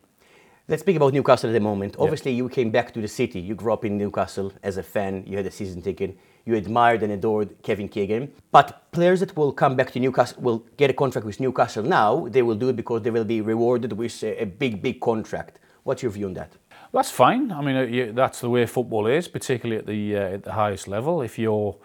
Let's 0.68 0.82
speak 0.82 0.96
about 0.96 1.12
Newcastle 1.12 1.50
at 1.50 1.52
the 1.52 1.60
moment. 1.60 1.96
Obviously, 1.98 2.32
you 2.32 2.48
came 2.48 2.70
back 2.70 2.94
to 2.94 3.00
the 3.00 3.08
city. 3.08 3.40
You 3.40 3.54
grew 3.54 3.72
up 3.72 3.84
in 3.84 3.98
Newcastle 3.98 4.52
as 4.62 4.76
a 4.76 4.82
fan. 4.82 5.24
You 5.26 5.36
had 5.36 5.46
a 5.46 5.50
season 5.50 5.82
ticket. 5.82 6.16
You 6.44 6.54
admired 6.54 7.02
and 7.02 7.12
adored 7.12 7.54
Kevin 7.62 7.88
Keegan. 7.88 8.32
But 8.52 8.90
players 8.92 9.20
that 9.20 9.36
will 9.36 9.52
come 9.52 9.76
back 9.76 9.90
to 9.92 10.00
Newcastle 10.00 10.40
will 10.40 10.64
get 10.76 10.88
a 10.88 10.92
contract 10.94 11.26
with 11.26 11.40
Newcastle 11.40 11.82
now. 11.82 12.28
They 12.28 12.42
will 12.42 12.54
do 12.54 12.68
it 12.68 12.76
because 12.76 13.02
they 13.02 13.10
will 13.10 13.24
be 13.24 13.40
rewarded 13.40 13.92
with 13.92 14.22
a, 14.22 14.42
a 14.42 14.46
big, 14.46 14.80
big 14.80 15.00
contract. 15.00 15.58
What's 15.82 16.02
your 16.02 16.12
view 16.12 16.26
on 16.26 16.34
that? 16.34 16.52
That's 16.92 17.10
fine. 17.10 17.50
I 17.50 17.62
mean, 17.62 17.76
uh, 17.76 18.12
that's 18.14 18.40
the 18.40 18.50
way 18.50 18.66
football 18.66 19.06
is, 19.06 19.26
particularly 19.26 19.78
at 19.78 19.86
the 19.86 20.16
uh, 20.16 20.34
at 20.34 20.42
the 20.44 20.52
highest 20.52 20.88
level. 20.88 21.22
If 21.22 21.38
you're 21.38 21.76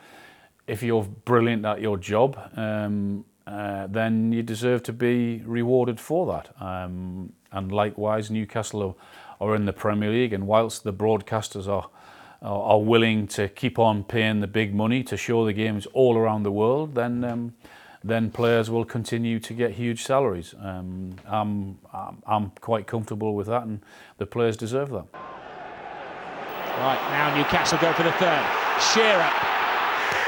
if 0.68 0.84
you're 0.84 1.06
brilliant 1.24 1.66
at 1.66 1.80
your 1.80 1.98
job, 1.98 2.38
um, 2.58 3.24
uh, 3.48 3.88
then 3.88 4.34
you 4.34 4.44
deserve 4.44 4.84
to 4.84 4.94
be 4.94 5.42
rewarded 5.46 6.00
for 6.00 6.26
that. 6.34 6.62
Um, 6.62 7.32
and 7.54 7.72
likewise, 7.72 8.30
Newcastle 8.30 8.98
are, 9.40 9.48
are, 9.48 9.56
in 9.56 9.64
the 9.66 9.72
Premier 9.72 10.10
League, 10.10 10.34
and 10.34 10.46
whilst 10.46 10.84
the 10.84 10.94
broadcasters 10.94 11.68
are 11.68 11.90
are 12.42 12.80
willing 12.80 13.28
to 13.28 13.48
keep 13.50 13.80
on 13.80 14.04
paying 14.04 14.42
the 14.42 14.48
big 14.48 14.76
money 14.76 15.04
to 15.04 15.18
show 15.18 15.44
the 15.44 15.54
games 15.54 15.88
all 15.94 16.16
around 16.16 16.44
the 16.44 16.52
world, 16.52 16.94
then 16.94 17.24
um, 17.24 17.54
then 18.08 18.32
players 18.32 18.70
will 18.70 18.86
continue 18.86 19.40
to 19.40 19.54
get 19.54 19.72
huge 19.72 20.04
salaries. 20.04 20.56
Um, 20.60 21.16
I'm, 21.26 21.80
I'm, 21.94 22.24
I'm 22.26 22.50
quite 22.62 22.88
comfortable 22.88 23.36
with 23.36 23.48
that, 23.48 23.64
and 23.64 23.82
the 24.18 24.26
players 24.26 24.58
deserve 24.58 24.90
that. 24.90 25.06
Right, 25.14 27.02
now 27.10 27.36
Newcastle 27.36 27.80
go 27.80 27.92
for 27.94 28.04
the 28.04 28.12
third. 28.14 28.46
Shearer 28.94 29.32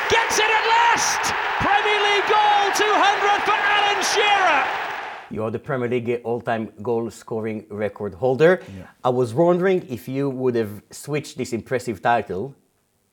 gets 0.09 0.39
it 0.39 0.49
at 0.49 0.65
last! 0.75 1.33
Premier 1.61 1.99
League 2.01 2.27
goal 2.27 2.71
200 2.73 3.43
for 3.45 3.51
Alan 3.53 4.01
Shearer! 4.03 4.89
You 5.29 5.43
are 5.43 5.51
the 5.51 5.59
Premier 5.59 5.87
League 5.87 6.21
all-time 6.23 6.71
goal 6.81 7.11
scoring 7.11 7.67
record 7.69 8.15
holder. 8.15 8.63
Yeah. 8.75 8.87
I 9.03 9.09
was 9.09 9.33
wondering 9.35 9.85
if 9.87 10.07
you 10.07 10.29
would 10.29 10.55
have 10.55 10.81
switched 10.89 11.37
this 11.37 11.53
impressive 11.53 12.01
title 12.01 12.55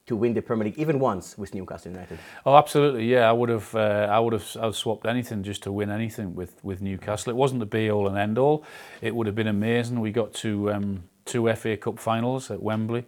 to 0.06 0.16
win 0.16 0.34
the 0.34 0.42
Premier 0.42 0.66
League 0.66 0.78
even 0.78 0.98
once 0.98 1.36
with 1.36 1.54
Newcastle 1.54 1.92
United? 1.92 2.18
Oh, 2.44 2.56
absolutely. 2.56 3.06
Yeah, 3.06 3.28
I 3.28 3.32
would 3.32 3.48
have. 3.48 3.74
Uh, 3.74 4.08
I 4.10 4.18
would 4.18 4.32
have. 4.32 4.56
I 4.60 4.66
would 4.66 4.74
swapped 4.74 5.06
anything 5.06 5.42
just 5.42 5.62
to 5.64 5.72
win 5.72 5.90
anything 5.90 6.34
with 6.34 6.62
with 6.62 6.80
Newcastle. 6.80 7.30
It 7.30 7.36
wasn't 7.36 7.60
the 7.60 7.66
be 7.66 7.90
all 7.90 8.06
and 8.06 8.16
end 8.16 8.38
all. 8.38 8.64
It 9.02 9.14
would 9.14 9.26
have 9.26 9.36
been 9.36 9.48
amazing. 9.48 10.00
We 10.00 10.12
got 10.12 10.32
to 10.34 10.72
um, 10.72 11.04
two 11.24 11.52
FA 11.54 11.76
Cup 11.76 11.98
finals 11.98 12.50
at 12.50 12.62
Wembley. 12.62 13.04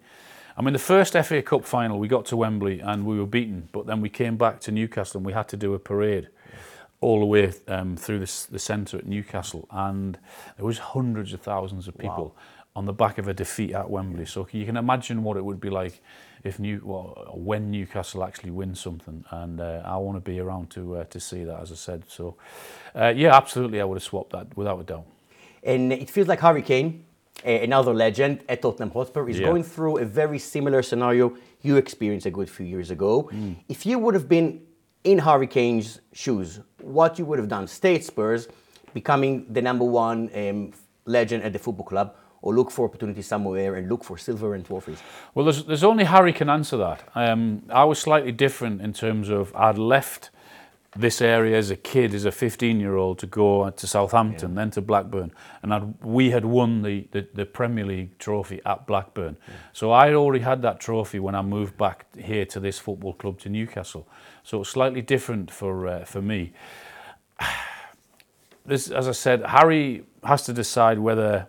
I 0.56 0.62
mean, 0.62 0.72
the 0.72 0.80
first 0.80 1.12
FA 1.12 1.40
Cup 1.40 1.64
final, 1.64 2.00
we 2.00 2.08
got 2.08 2.26
to 2.26 2.36
Wembley 2.36 2.80
and 2.80 3.06
we 3.06 3.16
were 3.16 3.26
beaten, 3.26 3.68
but 3.70 3.86
then 3.86 4.00
we 4.00 4.08
came 4.08 4.36
back 4.36 4.58
to 4.62 4.72
Newcastle 4.72 5.18
and 5.18 5.24
we 5.26 5.32
had 5.32 5.46
to 5.50 5.56
do 5.56 5.72
a 5.72 5.78
parade 5.78 6.28
all 7.00 7.20
the 7.20 7.26
way 7.26 7.52
um, 7.68 7.96
through 7.96 8.18
the, 8.18 8.46
the 8.50 8.58
centre 8.58 8.98
at 8.98 9.06
Newcastle, 9.06 9.68
and 9.70 10.18
there 10.56 10.66
was 10.66 10.78
hundreds 10.78 11.32
of 11.32 11.40
thousands 11.40 11.86
of 11.86 11.96
people 11.96 12.34
wow. 12.36 12.42
on 12.74 12.86
the 12.86 12.92
back 12.92 13.18
of 13.18 13.28
a 13.28 13.34
defeat 13.34 13.72
at 13.72 13.88
Wembley. 13.88 14.26
So 14.26 14.48
you 14.50 14.66
can 14.66 14.76
imagine 14.76 15.22
what 15.22 15.36
it 15.36 15.44
would 15.44 15.60
be 15.60 15.70
like 15.70 16.02
if 16.44 16.58
New 16.58 16.80
well, 16.84 17.32
when 17.34 17.70
Newcastle 17.70 18.24
actually 18.24 18.50
win 18.50 18.74
something, 18.74 19.24
and 19.30 19.60
uh, 19.60 19.82
I 19.84 19.96
want 19.96 20.16
to 20.16 20.30
be 20.30 20.40
around 20.40 20.70
to 20.70 20.96
uh, 20.96 21.04
to 21.04 21.20
see 21.20 21.44
that, 21.44 21.60
as 21.60 21.72
I 21.72 21.76
said. 21.76 22.04
So, 22.08 22.36
uh, 22.94 23.12
yeah, 23.16 23.36
absolutely, 23.36 23.80
I 23.80 23.84
would 23.84 23.96
have 23.96 24.02
swapped 24.02 24.32
that 24.32 24.56
without 24.56 24.80
a 24.80 24.84
doubt. 24.84 25.06
And 25.62 25.92
it 25.92 26.10
feels 26.10 26.28
like 26.28 26.40
Harry 26.40 26.62
Kane, 26.62 27.04
another 27.44 27.92
legend 27.92 28.44
at 28.48 28.62
Tottenham 28.62 28.90
Hotspur, 28.90 29.28
is 29.28 29.38
yeah. 29.38 29.46
going 29.46 29.64
through 29.64 29.98
a 29.98 30.04
very 30.04 30.38
similar 30.38 30.82
scenario 30.82 31.36
you 31.62 31.76
experienced 31.76 32.26
a 32.26 32.30
good 32.30 32.48
few 32.48 32.66
years 32.66 32.90
ago. 32.90 33.28
Mm. 33.32 33.56
If 33.68 33.84
you 33.84 33.98
would 33.98 34.14
have 34.14 34.28
been 34.28 34.62
in 35.04 35.18
Harry 35.18 35.46
Kane's 35.46 36.00
shoes, 36.12 36.60
what 36.80 37.18
you 37.18 37.24
would 37.24 37.38
have 37.38 37.48
done? 37.48 37.66
Stay 37.66 37.96
at 37.96 38.04
Spurs, 38.04 38.48
becoming 38.94 39.46
the 39.52 39.62
number 39.62 39.84
one 39.84 40.30
um, 40.34 40.72
legend 41.04 41.42
at 41.42 41.52
the 41.52 41.58
football 41.58 41.86
club, 41.86 42.16
or 42.42 42.54
look 42.54 42.70
for 42.70 42.84
opportunities 42.86 43.26
somewhere 43.26 43.74
and 43.76 43.88
look 43.88 44.04
for 44.04 44.18
silver 44.18 44.54
and 44.54 44.64
trophies? 44.64 44.98
Well, 45.34 45.44
there's, 45.44 45.64
there's 45.64 45.84
only 45.84 46.04
Harry 46.04 46.32
can 46.32 46.48
answer 46.48 46.76
that. 46.76 47.02
Um, 47.14 47.62
I 47.70 47.84
was 47.84 47.98
slightly 47.98 48.32
different 48.32 48.80
in 48.80 48.92
terms 48.92 49.28
of 49.28 49.54
I'd 49.54 49.78
left 49.78 50.30
this 50.96 51.20
area 51.20 51.56
as 51.56 51.70
a 51.70 51.76
kid, 51.76 52.14
as 52.14 52.24
a 52.24 52.32
15 52.32 52.80
year 52.80 52.96
old, 52.96 53.18
to 53.18 53.26
go 53.26 53.68
to 53.68 53.86
Southampton, 53.86 54.50
yeah. 54.50 54.56
then 54.56 54.70
to 54.72 54.80
Blackburn. 54.80 55.32
And 55.62 55.74
I'd, 55.74 55.94
we 56.02 56.30
had 56.30 56.44
won 56.44 56.82
the, 56.82 57.06
the, 57.10 57.28
the, 57.34 57.44
Premier 57.44 57.84
League 57.84 58.18
trophy 58.18 58.60
at 58.64 58.86
Blackburn. 58.86 59.36
Yeah. 59.46 59.54
So 59.72 59.90
I 59.92 60.14
already 60.14 60.42
had 60.42 60.62
that 60.62 60.80
trophy 60.80 61.18
when 61.18 61.34
I 61.34 61.42
moved 61.42 61.76
back 61.76 62.06
here 62.16 62.46
to 62.46 62.60
this 62.60 62.78
football 62.78 63.12
club 63.12 63.38
to 63.40 63.48
Newcastle. 63.48 64.08
So 64.42 64.62
it's 64.62 64.70
slightly 64.70 65.02
different 65.02 65.50
for, 65.50 65.86
uh, 65.86 66.04
for 66.04 66.22
me. 66.22 66.52
This, 68.66 68.90
as 68.90 69.08
I 69.08 69.12
said, 69.12 69.46
Harry 69.46 70.04
has 70.24 70.42
to 70.42 70.52
decide 70.52 70.98
whether 70.98 71.46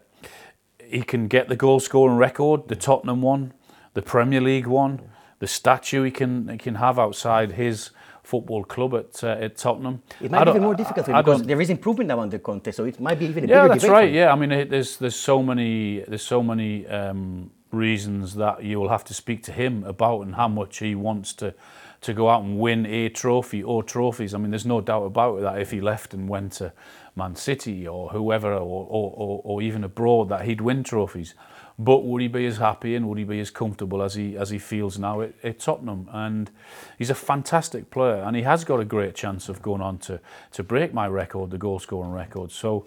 he 0.90 1.04
can 1.04 1.28
get 1.28 1.48
the 1.48 1.56
goal 1.56 1.80
scoring 1.80 2.18
record, 2.18 2.68
the 2.68 2.76
Tottenham 2.76 3.22
one, 3.22 3.54
the 3.94 4.02
Premier 4.02 4.42
League 4.42 4.68
one, 4.68 5.02
the 5.40 5.48
statue 5.48 6.04
he 6.04 6.12
can, 6.12 6.48
he 6.50 6.58
can 6.58 6.76
have 6.76 7.00
outside 7.00 7.54
his 7.54 7.92
football 8.24 8.64
club 8.64 8.94
at 8.94 9.24
uh, 9.24 9.46
at 9.46 9.58
Tottenham. 9.58 10.02
It 10.22 10.32
might 10.32 10.44
be 10.44 10.52
even 10.52 10.64
more 10.64 10.76
difficult 10.76 11.08
because 11.08 11.44
there 11.44 11.62
is 11.62 11.70
improvement 11.70 12.08
now 12.10 12.20
under 12.20 12.40
Conte, 12.40 12.72
so 12.72 12.86
it 12.86 13.00
might 13.00 13.20
be 13.20 13.26
even 13.26 13.46
a 13.46 13.48
yeah, 13.48 13.64
bigger 13.64 13.74
that's 13.80 13.90
right. 13.90 14.12
Yeah, 14.12 14.32
I 14.32 14.36
mean, 14.36 14.70
there's 14.70 14.98
there's 14.98 15.16
so 15.16 15.42
many 15.42 16.02
there's 16.08 16.28
so 16.36 16.44
many 16.44 16.86
um, 16.88 17.52
reasons 17.72 18.36
that 18.36 18.64
you 18.64 18.80
will 18.80 18.90
have 18.90 19.04
to 19.06 19.14
speak 19.14 19.44
to 19.44 19.52
him 19.52 19.84
about 19.84 20.22
and 20.22 20.36
how 20.36 20.48
much 20.48 20.78
he 20.80 20.96
wants 20.96 21.34
to 21.34 21.54
to 22.02 22.14
go 22.14 22.30
out 22.30 22.44
and 22.44 22.60
win 22.60 22.86
a 22.86 23.10
trophy 23.10 23.62
or 23.62 23.84
trophies. 23.84 24.34
I 24.34 24.38
mean, 24.38 24.52
there's 24.52 24.66
no 24.66 24.82
doubt 24.82 25.04
about 25.04 25.42
that 25.42 25.62
if 25.62 25.72
he 25.72 25.82
left 25.82 26.14
and 26.14 26.30
went 26.30 26.54
to 26.54 26.72
Man 27.16 27.36
City 27.36 27.88
or 27.88 28.10
whoever 28.10 28.54
or, 28.54 28.88
or, 28.90 29.14
or, 29.16 29.42
or 29.44 29.62
even 29.62 29.84
abroad, 29.84 30.30
that 30.30 30.46
he'd 30.46 30.62
win 30.62 30.84
trophies. 30.84 31.34
But 31.78 32.04
would 32.04 32.22
he 32.22 32.28
be 32.28 32.46
as 32.46 32.58
happy 32.58 32.96
and 32.96 33.08
would 33.08 33.18
he 33.18 33.24
be 33.24 33.40
as 33.40 33.50
comfortable 33.50 34.04
as 34.04 34.16
he 34.16 34.36
as 34.36 34.50
he 34.50 34.60
feels 34.60 35.00
now 35.00 35.22
at, 35.22 35.34
at 35.44 35.60
Tottenham? 35.60 36.10
And 36.12 36.52
he's 36.98 37.10
a 37.10 37.16
fantastic 37.16 37.90
player, 37.90 38.22
and 38.22 38.36
he 38.36 38.42
has 38.42 38.66
got 38.66 38.82
a 38.82 38.86
great 38.86 39.16
chance 39.16 39.48
of 39.48 39.62
going 39.62 39.82
on 39.82 39.98
to 40.00 40.20
to 40.52 40.64
break 40.64 40.94
my 40.94 41.08
record, 41.08 41.52
the 41.52 41.58
goal 41.58 41.80
scoring 41.80 42.12
record. 42.12 42.52
So 42.52 42.86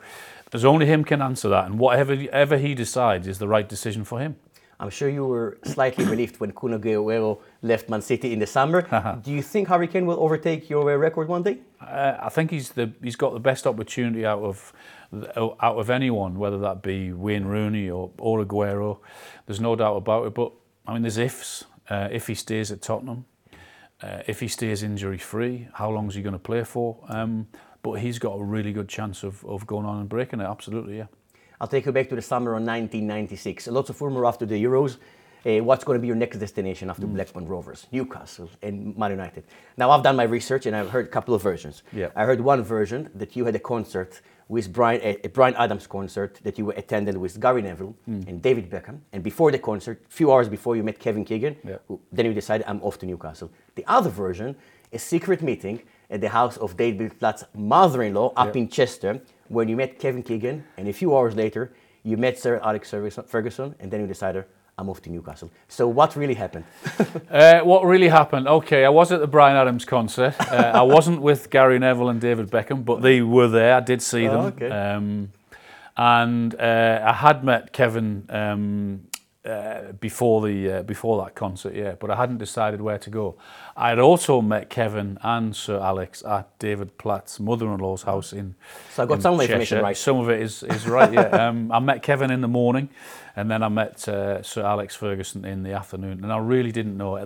there's 0.51 0.67
only 0.67 0.85
him 0.85 1.05
can 1.05 1.23
answer 1.23 1.49
that, 1.49 1.65
and 1.65 1.79
whatever 1.79 2.13
ever 2.33 2.59
he 2.59 2.75
decides 2.75 3.27
is 3.27 3.39
the 3.39 3.49
right 3.49 3.67
decision 3.67 4.05
for 4.05 4.21
him. 4.21 4.37
I'm 4.83 4.91
sure 4.91 5.09
you 5.09 5.25
were 5.25 5.59
slightly 5.63 6.05
relieved 6.05 6.41
when 6.41 6.51
Kun 6.51 6.73
Aguero 6.73 7.39
left 7.63 7.89
Man 7.89 8.03
City 8.03 8.33
in 8.33 8.41
the 8.41 8.49
summer. 8.49 8.83
Do 9.25 9.31
you 9.31 9.41
think 9.41 9.69
Harry 9.69 9.87
Kane 9.87 10.07
will 10.07 10.19
overtake 10.19 10.69
your 10.69 10.99
record 10.99 11.29
one 11.29 11.45
day? 11.45 11.59
Uh, 11.81 12.17
I 12.21 12.29
think 12.31 12.51
he's 12.51 12.71
the 12.71 12.91
he's 13.01 13.15
got 13.15 13.33
the 13.33 13.39
best 13.39 13.65
opportunity 13.65 14.27
out 14.27 14.43
of 14.43 14.73
out 15.37 15.77
of 15.79 15.89
anyone, 15.89 16.37
whether 16.37 16.59
that 16.59 16.83
be 16.83 17.13
Wayne 17.13 17.45
Rooney 17.45 17.91
or, 17.91 18.11
or 18.19 18.45
Aguero. 18.45 18.99
There's 19.47 19.61
no 19.61 19.77
doubt 19.77 19.97
about 19.99 20.27
it. 20.27 20.35
But 20.35 20.51
I 20.85 20.95
mean, 20.95 21.03
there's 21.03 21.19
ifs. 21.19 21.65
Uh, 21.89 22.09
if 22.11 22.27
he 22.27 22.35
stays 22.35 22.73
at 22.73 22.83
Tottenham, 22.83 23.25
uh, 24.03 24.23
if 24.27 24.41
he 24.41 24.49
stays 24.49 24.83
injury 24.83 25.19
free, 25.19 25.69
how 25.75 25.91
long 25.91 26.09
is 26.09 26.17
he 26.17 26.23
going 26.23 26.33
to 26.33 26.41
play 26.41 26.65
for? 26.65 26.99
Um, 27.09 27.47
but 27.85 28.01
he's 28.01 28.19
got 28.19 28.33
a 28.33 28.43
really 28.43 28.73
good 28.73 28.89
chance 28.89 29.23
of, 29.23 29.45
of 29.45 29.65
going 29.65 29.87
on 29.87 30.01
and 30.01 30.09
breaking 30.09 30.41
it. 30.41 30.45
Absolutely, 30.45 30.97
yeah. 30.99 31.07
I'll 31.63 31.69
take 31.69 31.87
you 31.87 31.93
back 31.93 32.09
to 32.09 32.17
the 32.17 32.23
summer 32.23 32.51
of 32.51 32.63
1996. 32.65 33.69
Lots 33.69 33.89
of 33.89 34.03
rumor 34.03 34.27
after 34.27 34.45
the 34.45 34.61
Euros. 34.61 34.97
Uh, 35.47 35.63
what's 35.63 35.85
going 35.85 35.97
to 35.97 36.01
be 36.01 36.09
your 36.09 36.17
next 36.17 36.39
destination 36.39 36.91
after 36.91 37.07
mm. 37.07 37.15
Blackburn 37.15 37.47
Rovers, 37.47 37.87
Newcastle, 37.93 38.51
and 38.63 38.97
Man 38.99 39.13
United? 39.13 39.45
Now, 39.77 39.93
I've 39.93 40.03
done 40.03 40.17
my 40.17 40.25
research 40.25 40.67
and 40.67 40.75
I've 40.75 40.91
heard 40.91 41.07
a 41.07 41.09
couple 41.09 41.37
of 41.37 41.43
versions. 41.43 41.85
Yeah. 41.93 42.09
I 42.17 42.25
heard 42.25 42.41
one 42.41 42.65
version 42.65 43.11
that 43.15 43.37
you 43.37 43.45
had 43.45 43.55
a 43.55 43.61
concert 43.61 44.23
with 44.49 44.73
Bryan, 44.73 45.01
a, 45.05 45.25
a 45.25 45.29
Bryan 45.29 45.55
Adams 45.57 45.87
concert 45.87 46.41
that 46.43 46.59
you 46.59 46.71
attended 46.73 47.17
with 47.17 47.41
Gary 47.41 47.63
Neville 47.63 47.95
mm. 48.11 48.27
and 48.27 48.43
David 48.43 48.69
Beckham. 48.69 48.99
And 49.13 49.23
before 49.23 49.53
the 49.53 49.59
concert, 49.61 50.03
a 50.05 50.13
few 50.13 50.33
hours 50.33 50.49
before, 50.49 50.75
you 50.75 50.83
met 50.83 50.99
Kevin 50.99 51.25
Keegan. 51.25 51.57
Yeah. 51.65 51.77
Who, 51.87 52.01
then 52.11 52.27
you 52.27 52.35
decided, 52.35 52.67
I'm 52.67 52.83
off 52.83 52.99
to 52.99 53.07
Newcastle. 53.07 53.53
The 53.77 53.85
other 53.87 54.11
version, 54.11 54.57
a 54.93 54.99
secret 54.99 55.43
meeting 55.43 55.83
at 56.13 56.21
the 56.21 56.29
house 56.29 56.57
of 56.59 56.77
David 56.77 57.19
Platt's 57.19 57.45
mother-in-law 57.55 58.35
up 58.37 58.55
yeah. 58.55 58.63
in 58.63 58.69
Chester, 58.69 59.21
when 59.49 59.69
you 59.69 59.77
met 59.77 59.99
Kevin 59.99 60.23
Keegan, 60.23 60.65
and 60.77 60.87
a 60.89 60.93
few 60.93 61.17
hours 61.17 61.35
later, 61.35 61.73
you 62.05 62.17
met 62.17 62.39
Sir 62.39 62.61
Alex 62.63 62.95
Ferguson, 63.27 63.75
and 63.81 63.91
then 63.91 64.01
you 64.01 64.07
decided, 64.07 64.45
I'm 64.79 64.89
off 64.91 65.01
to 65.03 65.11
Newcastle. 65.11 65.51
So 65.69 65.89
what 65.89 66.15
really 66.15 66.35
happened? 66.35 66.65
uh, 67.31 67.61
what 67.61 67.85
really 67.85 68.09
happened? 68.09 68.47
Okay, 68.47 68.85
I 68.85 68.91
was 68.91 69.11
at 69.11 69.21
the 69.21 69.27
Bryan 69.27 69.57
Adams 69.57 69.85
concert. 69.85 70.35
Uh, 70.41 70.73
I 70.75 70.83
wasn't 70.83 71.23
with 71.23 71.51
Gary 71.51 71.79
Neville 71.79 72.11
and 72.11 72.21
David 72.21 72.51
Beckham, 72.51 72.85
but 72.85 73.01
they 73.01 73.23
were 73.23 73.49
there. 73.49 73.75
I 73.75 73.81
did 73.81 74.03
see 74.03 74.29
oh, 74.29 74.33
them. 74.33 74.45
Okay. 74.55 74.71
Um, 74.71 75.33
and 75.97 76.55
uh, 76.55 77.03
I 77.05 77.13
had 77.13 77.45
met 77.45 77.73
Kevin 77.73 78.27
um, 78.31 79.07
uh, 79.45 79.91
before 79.99 80.47
the 80.47 80.71
uh, 80.71 80.83
before 80.83 81.23
that 81.25 81.35
concert, 81.35 81.75
yeah, 81.75 81.97
but 81.99 82.11
I 82.11 82.17
hadn't 82.17 82.39
decided 82.39 82.81
where 82.81 82.99
to 82.99 83.11
go. 83.11 83.37
I 83.77 83.89
had 83.89 83.99
also 83.99 84.41
met 84.41 84.71
Kevin 84.71 85.19
and 85.23 85.57
Sir 85.57 85.81
Alex 85.81 86.23
at 86.25 86.57
David 86.61 86.97
Platt's 86.97 87.41
mother-in-law's 87.41 88.03
house 88.03 88.33
in. 88.33 88.55
So 88.93 89.03
I 89.03 89.07
got 89.07 89.21
some 89.21 89.41
information 89.41 89.83
right. 89.83 89.97
Some 89.97 90.19
of 90.19 90.31
it 90.31 90.41
is 90.41 90.63
is 90.63 90.87
right. 90.87 91.13
Yeah, 91.13 91.23
um, 91.49 91.73
I 91.73 91.81
met 91.81 92.05
Kevin 92.05 92.31
in 92.31 92.41
the 92.41 92.47
morning, 92.49 92.89
and 93.35 93.51
then 93.51 93.65
I 93.65 93.69
met 93.69 94.07
uh, 94.07 94.43
Sir 94.45 94.65
Alex 94.65 94.95
Ferguson 94.95 95.45
in 95.45 95.65
the 95.65 95.73
afternoon, 95.73 96.23
and 96.23 96.33
I 96.33 96.39
really 96.39 96.71
didn't 96.71 96.97
know 96.97 97.19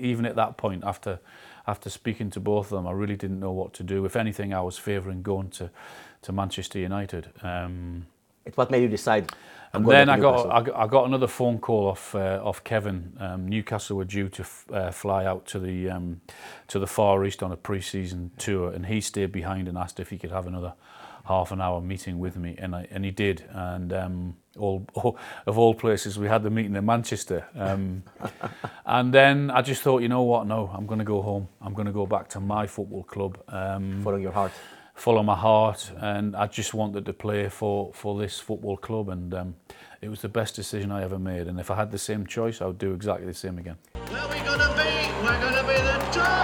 even 0.00 0.24
at 0.24 0.36
that 0.36 0.56
point 0.56 0.84
after 0.84 1.20
after 1.66 1.90
speaking 1.90 2.30
to 2.30 2.40
both 2.40 2.72
of 2.72 2.78
them, 2.78 2.86
I 2.86 2.92
really 2.92 3.16
didn't 3.16 3.40
know 3.40 3.52
what 3.52 3.74
to 3.74 3.82
do. 3.82 4.06
If 4.06 4.16
anything, 4.16 4.54
I 4.54 4.62
was 4.62 4.78
favouring 4.78 5.22
going 5.22 5.50
to 5.50 5.70
to 6.22 6.32
Manchester 6.32 6.78
United. 6.78 7.28
Um, 7.42 8.06
what 8.56 8.70
made 8.70 8.82
you 8.82 8.88
decide. 8.88 9.30
And 9.72 9.86
then 9.86 10.08
I 10.08 10.18
got, 10.18 10.50
I 10.50 10.62
got, 10.62 10.76
I 10.76 10.86
got 10.86 11.06
another 11.06 11.26
phone 11.26 11.58
call 11.58 11.88
off 11.88 12.14
uh, 12.14 12.40
off 12.42 12.64
Kevin. 12.64 13.14
Um, 13.20 13.46
Newcastle 13.48 13.98
were 13.98 14.04
due 14.04 14.28
to 14.30 14.42
f- 14.42 14.64
uh, 14.72 14.90
fly 14.90 15.26
out 15.26 15.46
to 15.48 15.58
the 15.58 15.90
um, 15.90 16.20
to 16.68 16.78
the 16.78 16.86
Far 16.86 17.24
East 17.26 17.42
on 17.42 17.52
a 17.52 17.56
pre-season 17.56 18.30
tour, 18.38 18.72
and 18.72 18.86
he 18.86 19.00
stayed 19.00 19.30
behind 19.30 19.68
and 19.68 19.76
asked 19.76 20.00
if 20.00 20.08
he 20.10 20.18
could 20.18 20.30
have 20.30 20.46
another 20.46 20.72
half 21.26 21.52
an 21.52 21.60
hour 21.60 21.80
meeting 21.82 22.18
with 22.18 22.36
me, 22.36 22.56
and 22.58 22.74
I, 22.74 22.88
and 22.90 23.04
he 23.04 23.10
did. 23.10 23.44
And 23.50 23.92
um, 23.92 24.36
all, 24.58 24.86
all, 24.94 25.18
of 25.46 25.58
all 25.58 25.74
places, 25.74 26.18
we 26.18 26.26
had 26.26 26.42
the 26.42 26.50
meeting 26.50 26.74
in 26.74 26.86
Manchester. 26.86 27.46
Um, 27.54 28.02
and 28.86 29.12
then 29.12 29.50
I 29.50 29.60
just 29.60 29.82
thought, 29.82 30.00
you 30.00 30.08
know 30.08 30.22
what? 30.22 30.46
No, 30.46 30.70
I'm 30.74 30.86
going 30.86 31.00
to 31.00 31.04
go 31.04 31.20
home. 31.20 31.48
I'm 31.60 31.74
going 31.74 31.86
to 31.86 31.92
go 31.92 32.06
back 32.06 32.28
to 32.30 32.40
my 32.40 32.66
football 32.66 33.04
club. 33.04 33.38
Um, 33.48 34.00
Follow 34.02 34.16
your 34.16 34.32
heart 34.32 34.52
follow 34.98 35.22
my 35.22 35.36
heart, 35.36 35.92
and 35.98 36.34
I 36.34 36.46
just 36.46 36.74
wanted 36.74 37.06
to 37.06 37.12
play 37.12 37.48
for, 37.48 37.92
for 37.94 38.18
this 38.18 38.40
football 38.40 38.76
club, 38.76 39.08
and 39.08 39.32
um, 39.32 39.54
it 40.02 40.08
was 40.08 40.20
the 40.22 40.28
best 40.28 40.56
decision 40.56 40.90
I 40.90 41.02
ever 41.02 41.18
made. 41.18 41.46
And 41.46 41.60
if 41.60 41.70
I 41.70 41.76
had 41.76 41.90
the 41.90 41.98
same 41.98 42.26
choice, 42.26 42.60
I 42.60 42.66
would 42.66 42.78
do 42.78 42.92
exactly 42.92 43.26
the 43.26 43.34
same 43.34 43.58
again. 43.58 43.76
Where 43.94 44.28
we 44.28 44.38
gonna 44.40 44.74
be? 44.76 45.24
We're 45.24 45.40
gonna 45.40 45.62
be 45.62 45.74
the 45.74 46.08
top. 46.12 46.37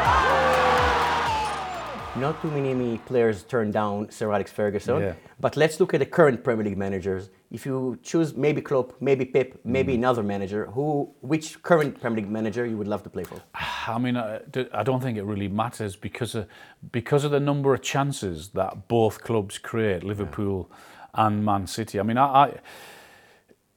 Not 2.16 2.40
too 2.40 2.50
many 2.50 2.98
players 2.98 3.42
turn 3.42 3.70
down 3.70 4.10
Sir 4.10 4.32
Alex 4.32 4.52
Ferguson, 4.52 5.00
yeah. 5.00 5.14
but 5.40 5.56
let's 5.56 5.80
look 5.80 5.94
at 5.94 6.00
the 6.00 6.06
current 6.06 6.44
Premier 6.44 6.64
League 6.64 6.78
managers 6.78 7.30
if 7.54 7.64
you 7.64 7.96
choose 8.02 8.34
maybe 8.34 8.60
Klopp, 8.60 9.00
maybe 9.00 9.24
Pep, 9.24 9.54
maybe 9.62 9.92
mm. 9.92 9.98
another 9.98 10.24
manager, 10.24 10.66
who, 10.72 11.14
which 11.20 11.62
current 11.62 12.00
Premier 12.00 12.16
League 12.16 12.30
manager 12.30 12.66
you 12.66 12.76
would 12.76 12.88
love 12.88 13.04
to 13.04 13.10
play 13.10 13.22
for? 13.22 13.40
I 13.86 13.96
mean, 13.98 14.16
I, 14.16 14.40
I 14.72 14.82
don't 14.82 15.00
think 15.00 15.16
it 15.16 15.22
really 15.22 15.46
matters 15.46 15.94
because 15.94 16.34
of, 16.34 16.48
because 16.90 17.22
of 17.22 17.30
the 17.30 17.38
number 17.38 17.72
of 17.72 17.80
chances 17.80 18.48
that 18.48 18.88
both 18.88 19.22
clubs 19.22 19.58
create, 19.58 20.02
Liverpool 20.02 20.68
yeah. 20.68 21.26
and 21.26 21.44
Man 21.44 21.68
City. 21.68 22.00
I 22.00 22.02
mean, 22.02 22.18
I, 22.18 22.24
I, 22.26 22.60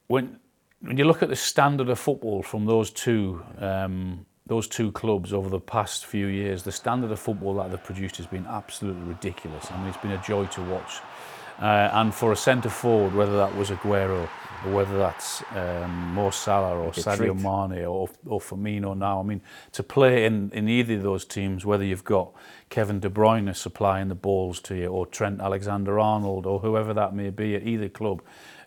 when 0.08 0.40
when 0.80 0.96
you 0.96 1.04
look 1.04 1.22
at 1.22 1.28
the 1.28 1.36
standard 1.36 1.88
of 1.88 1.98
football 1.98 2.42
from 2.42 2.66
those 2.66 2.90
two. 2.90 3.42
Um, 3.58 4.26
those 4.48 4.66
two 4.66 4.90
clubs 4.92 5.32
over 5.32 5.48
the 5.48 5.60
past 5.60 6.06
few 6.06 6.26
years, 6.26 6.62
the 6.62 6.72
standard 6.72 7.10
of 7.12 7.18
football 7.20 7.54
that 7.54 7.70
they've 7.70 7.84
produced 7.84 8.16
has 8.16 8.26
been 8.26 8.46
absolutely 8.46 9.02
ridiculous. 9.02 9.70
I 9.70 9.78
mean, 9.78 9.88
it's 9.88 10.02
been 10.02 10.12
a 10.12 10.22
joy 10.22 10.46
to 10.46 10.62
watch 10.62 11.00
Uh, 11.60 11.90
and 11.92 12.14
for 12.14 12.30
a 12.32 12.36
centre 12.36 12.70
forward, 12.70 13.12
whether 13.14 13.36
that 13.36 13.52
was 13.56 13.70
Aguero 13.70 14.28
or 14.64 14.72
whether 14.72 14.96
that's 14.96 15.42
um, 15.56 16.14
Mo 16.14 16.30
Salah 16.30 16.78
or 16.78 16.92
Sadio. 16.92 17.34
Mane 17.34 17.84
or, 17.84 18.08
or 18.26 18.40
Firmino 18.40 18.96
now. 18.96 19.18
I 19.18 19.24
mean, 19.24 19.40
to 19.72 19.82
play 19.82 20.24
in, 20.24 20.52
in 20.52 20.68
either 20.68 20.94
of 20.94 21.02
those 21.02 21.24
teams, 21.24 21.64
whether 21.64 21.84
you've 21.84 22.04
got 22.04 22.32
Kevin 22.68 23.00
De 23.00 23.10
Bruyne 23.10 23.52
supplying 23.56 24.08
the 24.08 24.14
balls 24.14 24.60
to 24.60 24.74
you 24.76 24.86
or 24.86 25.06
Trent 25.06 25.40
Alexander-Arnold 25.40 26.46
or 26.46 26.60
whoever 26.60 26.94
that 26.94 27.12
may 27.12 27.30
be 27.30 27.56
at 27.56 27.62
either 27.64 27.88
club, 27.88 28.22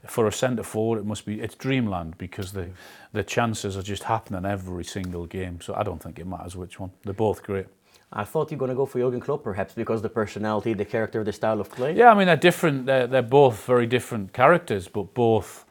for 0.07 0.27
a 0.27 0.31
centre 0.31 0.63
forward, 0.63 0.99
it 0.99 1.05
must 1.05 1.25
be 1.25 1.39
it's 1.41 1.55
dreamland 1.55 2.17
because 2.17 2.51
the 2.51 2.69
the 3.13 3.23
chances 3.23 3.77
are 3.77 3.83
just 3.83 4.03
happening 4.03 4.45
every 4.45 4.83
single 4.83 5.25
game. 5.25 5.59
So 5.61 5.73
I 5.75 5.83
don't 5.83 6.01
think 6.01 6.19
it 6.19 6.25
matters 6.25 6.55
which 6.55 6.79
one. 6.79 6.91
They're 7.03 7.13
both 7.13 7.43
great. 7.43 7.67
I 8.13 8.25
thought 8.25 8.51
you 8.51 8.57
were 8.57 8.59
going 8.59 8.71
to 8.71 8.75
go 8.75 8.85
for 8.85 8.99
Jurgen 8.99 9.21
Klopp, 9.21 9.43
perhaps, 9.43 9.73
because 9.73 10.01
the 10.01 10.09
personality, 10.09 10.73
the 10.73 10.83
character, 10.83 11.23
the 11.23 11.31
style 11.31 11.61
of 11.61 11.71
play. 11.71 11.95
Yeah, 11.95 12.11
I 12.11 12.13
mean 12.13 12.27
they're 12.27 12.35
different. 12.35 12.85
They're, 12.85 13.07
they're 13.07 13.21
both 13.21 13.65
very 13.65 13.87
different 13.87 14.33
characters, 14.33 14.87
but 14.87 15.13
both 15.13 15.65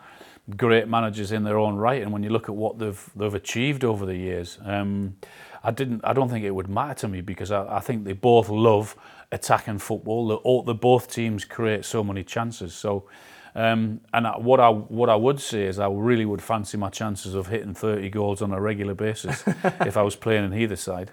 great 0.56 0.88
managers 0.88 1.32
in 1.32 1.44
their 1.44 1.58
own 1.58 1.76
right. 1.76 2.02
And 2.02 2.12
when 2.12 2.22
you 2.22 2.30
look 2.30 2.48
at 2.48 2.54
what 2.54 2.78
they've 2.78 3.10
they've 3.14 3.34
achieved 3.34 3.84
over 3.84 4.06
the 4.06 4.16
years, 4.16 4.58
um, 4.64 5.16
I 5.62 5.70
didn't. 5.70 6.00
I 6.02 6.12
don't 6.12 6.30
think 6.30 6.44
it 6.44 6.54
would 6.54 6.68
matter 6.68 6.94
to 7.00 7.08
me 7.08 7.20
because 7.20 7.50
I, 7.50 7.76
I 7.76 7.80
think 7.80 8.04
they 8.04 8.14
both 8.14 8.48
love 8.48 8.96
attacking 9.32 9.78
football. 9.78 10.28
The, 10.28 10.36
all, 10.36 10.62
the 10.62 10.74
both 10.74 11.12
teams 11.12 11.44
create 11.44 11.84
so 11.84 12.02
many 12.04 12.22
chances. 12.24 12.74
So. 12.74 13.04
Um, 13.60 14.00
and 14.14 14.26
what 14.44 14.58
I 14.58 14.70
what 14.70 15.10
I 15.10 15.16
would 15.16 15.40
say 15.40 15.64
is 15.64 15.78
I 15.78 15.88
really 15.88 16.24
would 16.24 16.42
fancy 16.42 16.78
my 16.78 16.88
chances 16.88 17.34
of 17.34 17.48
hitting 17.48 17.74
30 17.74 18.08
goals 18.10 18.40
on 18.42 18.52
a 18.52 18.60
regular 18.60 18.94
basis 18.94 19.44
if 19.90 19.96
I 19.96 20.02
was 20.02 20.16
playing 20.16 20.44
on 20.44 20.54
either 20.54 20.76
side. 20.76 21.10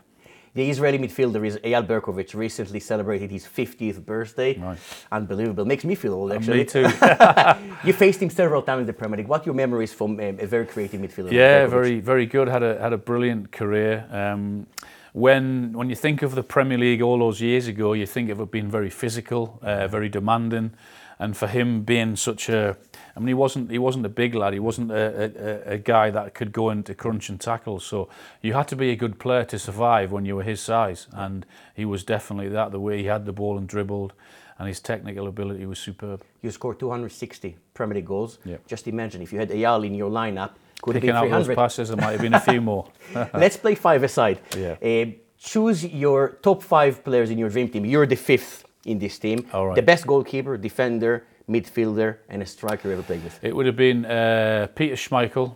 The 0.54 0.70
Israeli 0.70 0.98
midfielder 0.98 1.46
is 1.46 1.58
Eyal 1.58 1.86
Berkovic, 1.86 2.34
recently 2.34 2.80
celebrated 2.80 3.30
his 3.30 3.46
50th 3.46 4.04
birthday. 4.04 4.58
Right. 4.58 4.80
Unbelievable. 5.12 5.66
Makes 5.66 5.86
me 5.86 5.94
feel 5.94 6.14
old, 6.14 6.32
actually. 6.32 6.60
Me 6.60 6.66
too. 6.66 6.88
You 7.84 7.94
faced 7.94 8.22
him 8.22 8.32
several 8.32 8.62
times 8.64 8.82
in 8.82 8.88
the 8.88 8.94
Premier 8.94 9.18
League. 9.18 9.28
What 9.28 9.42
are 9.42 9.46
your 9.46 9.54
memories 9.54 9.94
from 9.94 10.12
um, 10.20 10.38
a 10.40 10.48
very 10.48 10.66
creative 10.66 11.00
midfielder? 11.02 11.32
Yeah, 11.32 11.66
Berkovic? 11.66 11.70
very 11.70 12.00
very 12.00 12.26
good. 12.26 12.48
Had 12.48 12.64
a 12.64 12.80
had 12.80 12.94
a 12.94 12.98
brilliant 12.98 13.52
career. 13.52 14.06
Um, 14.10 14.68
when 15.14 15.74
when 15.74 15.90
you 15.90 15.96
think 15.96 16.22
of 16.22 16.34
the 16.34 16.44
Premier 16.44 16.78
League 16.78 17.02
all 17.02 17.20
those 17.20 17.42
years 17.42 17.68
ago, 17.68 17.94
you 17.94 18.06
think 18.06 18.30
of 18.30 18.40
it 18.40 18.52
being 18.52 18.72
very 18.72 18.90
physical, 18.90 19.60
uh, 19.62 19.88
very 19.88 20.10
demanding, 20.10 20.72
and 21.20 21.36
for 21.36 21.48
him 21.48 21.82
being 21.82 22.16
such 22.16 22.50
a, 22.50 22.78
I 23.16 23.20
mean, 23.20 23.28
he 23.28 23.34
wasn't 23.34 23.72
he 23.72 23.80
wasn't 23.80 24.06
a 24.06 24.10
big 24.10 24.36
lad. 24.36 24.54
He 24.54 24.60
wasn't 24.60 24.92
a, 24.92 25.66
a, 25.68 25.74
a 25.74 25.78
guy 25.78 26.12
that 26.12 26.34
could 26.34 26.52
go 26.52 26.70
into 26.70 26.94
crunch 26.94 27.30
and 27.30 27.40
tackle. 27.40 27.80
So 27.80 28.10
you 28.42 28.54
had 28.54 28.68
to 28.68 28.76
be 28.76 28.92
a 28.92 28.96
good 28.96 29.20
player 29.20 29.44
to 29.46 29.58
survive 29.58 30.12
when 30.12 30.26
you 30.26 30.36
were 30.36 30.44
his 30.44 30.62
size, 30.62 31.08
and 31.12 31.46
he 31.74 31.86
was 31.86 32.04
definitely 32.04 32.50
that. 32.50 32.72
The 32.72 32.80
way 32.80 33.00
he 33.00 33.06
had 33.06 33.26
the 33.26 33.34
ball 33.34 33.58
and 33.58 33.68
dribbled, 33.68 34.14
and 34.60 34.68
his 34.68 34.80
technical 34.80 35.28
ability 35.28 35.66
was 35.66 35.80
superb. 35.80 36.24
You 36.42 36.52
scored 36.52 36.80
260 36.80 37.58
Premier 37.74 37.96
League 37.96 38.06
goals. 38.06 38.38
Yeah. 38.46 38.58
Just 38.68 38.88
imagine 38.88 39.22
if 39.22 39.34
you 39.34 39.40
had 39.40 39.50
Eyal 39.50 39.86
in 39.86 39.96
your 39.96 40.12
lineup, 40.12 40.52
could 40.82 40.96
have 40.96 41.02
Picking 41.02 41.16
been 41.16 41.34
out 41.34 41.46
those 41.46 41.56
passes, 41.56 41.90
there 41.90 41.98
might 41.98 42.12
have 42.12 42.22
been 42.22 42.36
a 42.36 42.40
few 42.40 42.62
more. 42.62 42.88
Let's 43.34 43.58
play 43.58 43.76
five 43.76 44.04
aside. 44.04 44.40
Yeah. 44.56 44.76
Uh, 44.82 45.12
choose 45.40 45.84
your 45.86 46.38
top 46.42 46.62
five 46.62 47.04
players 47.04 47.30
in 47.30 47.38
your 47.38 47.50
dream 47.50 47.70
team. 47.70 47.86
You're 47.86 48.06
the 48.06 48.16
fifth 48.16 48.67
in 48.88 49.00
this 49.00 49.20
team. 49.20 49.46
Right. 49.54 49.76
The 49.76 49.82
best 49.82 50.08
goalkeeper, 50.08 50.58
defender, 50.58 51.26
midfielder, 51.48 52.18
and 52.30 52.42
a 52.42 52.46
striker 52.46 52.92
ever 52.92 53.04
played 53.04 53.24
with. 53.24 53.40
It 53.44 53.56
would 53.56 53.66
have 53.66 53.76
been 53.76 54.06
uh, 54.06 54.68
Peter 54.76 54.96
Schmeichel. 54.96 55.56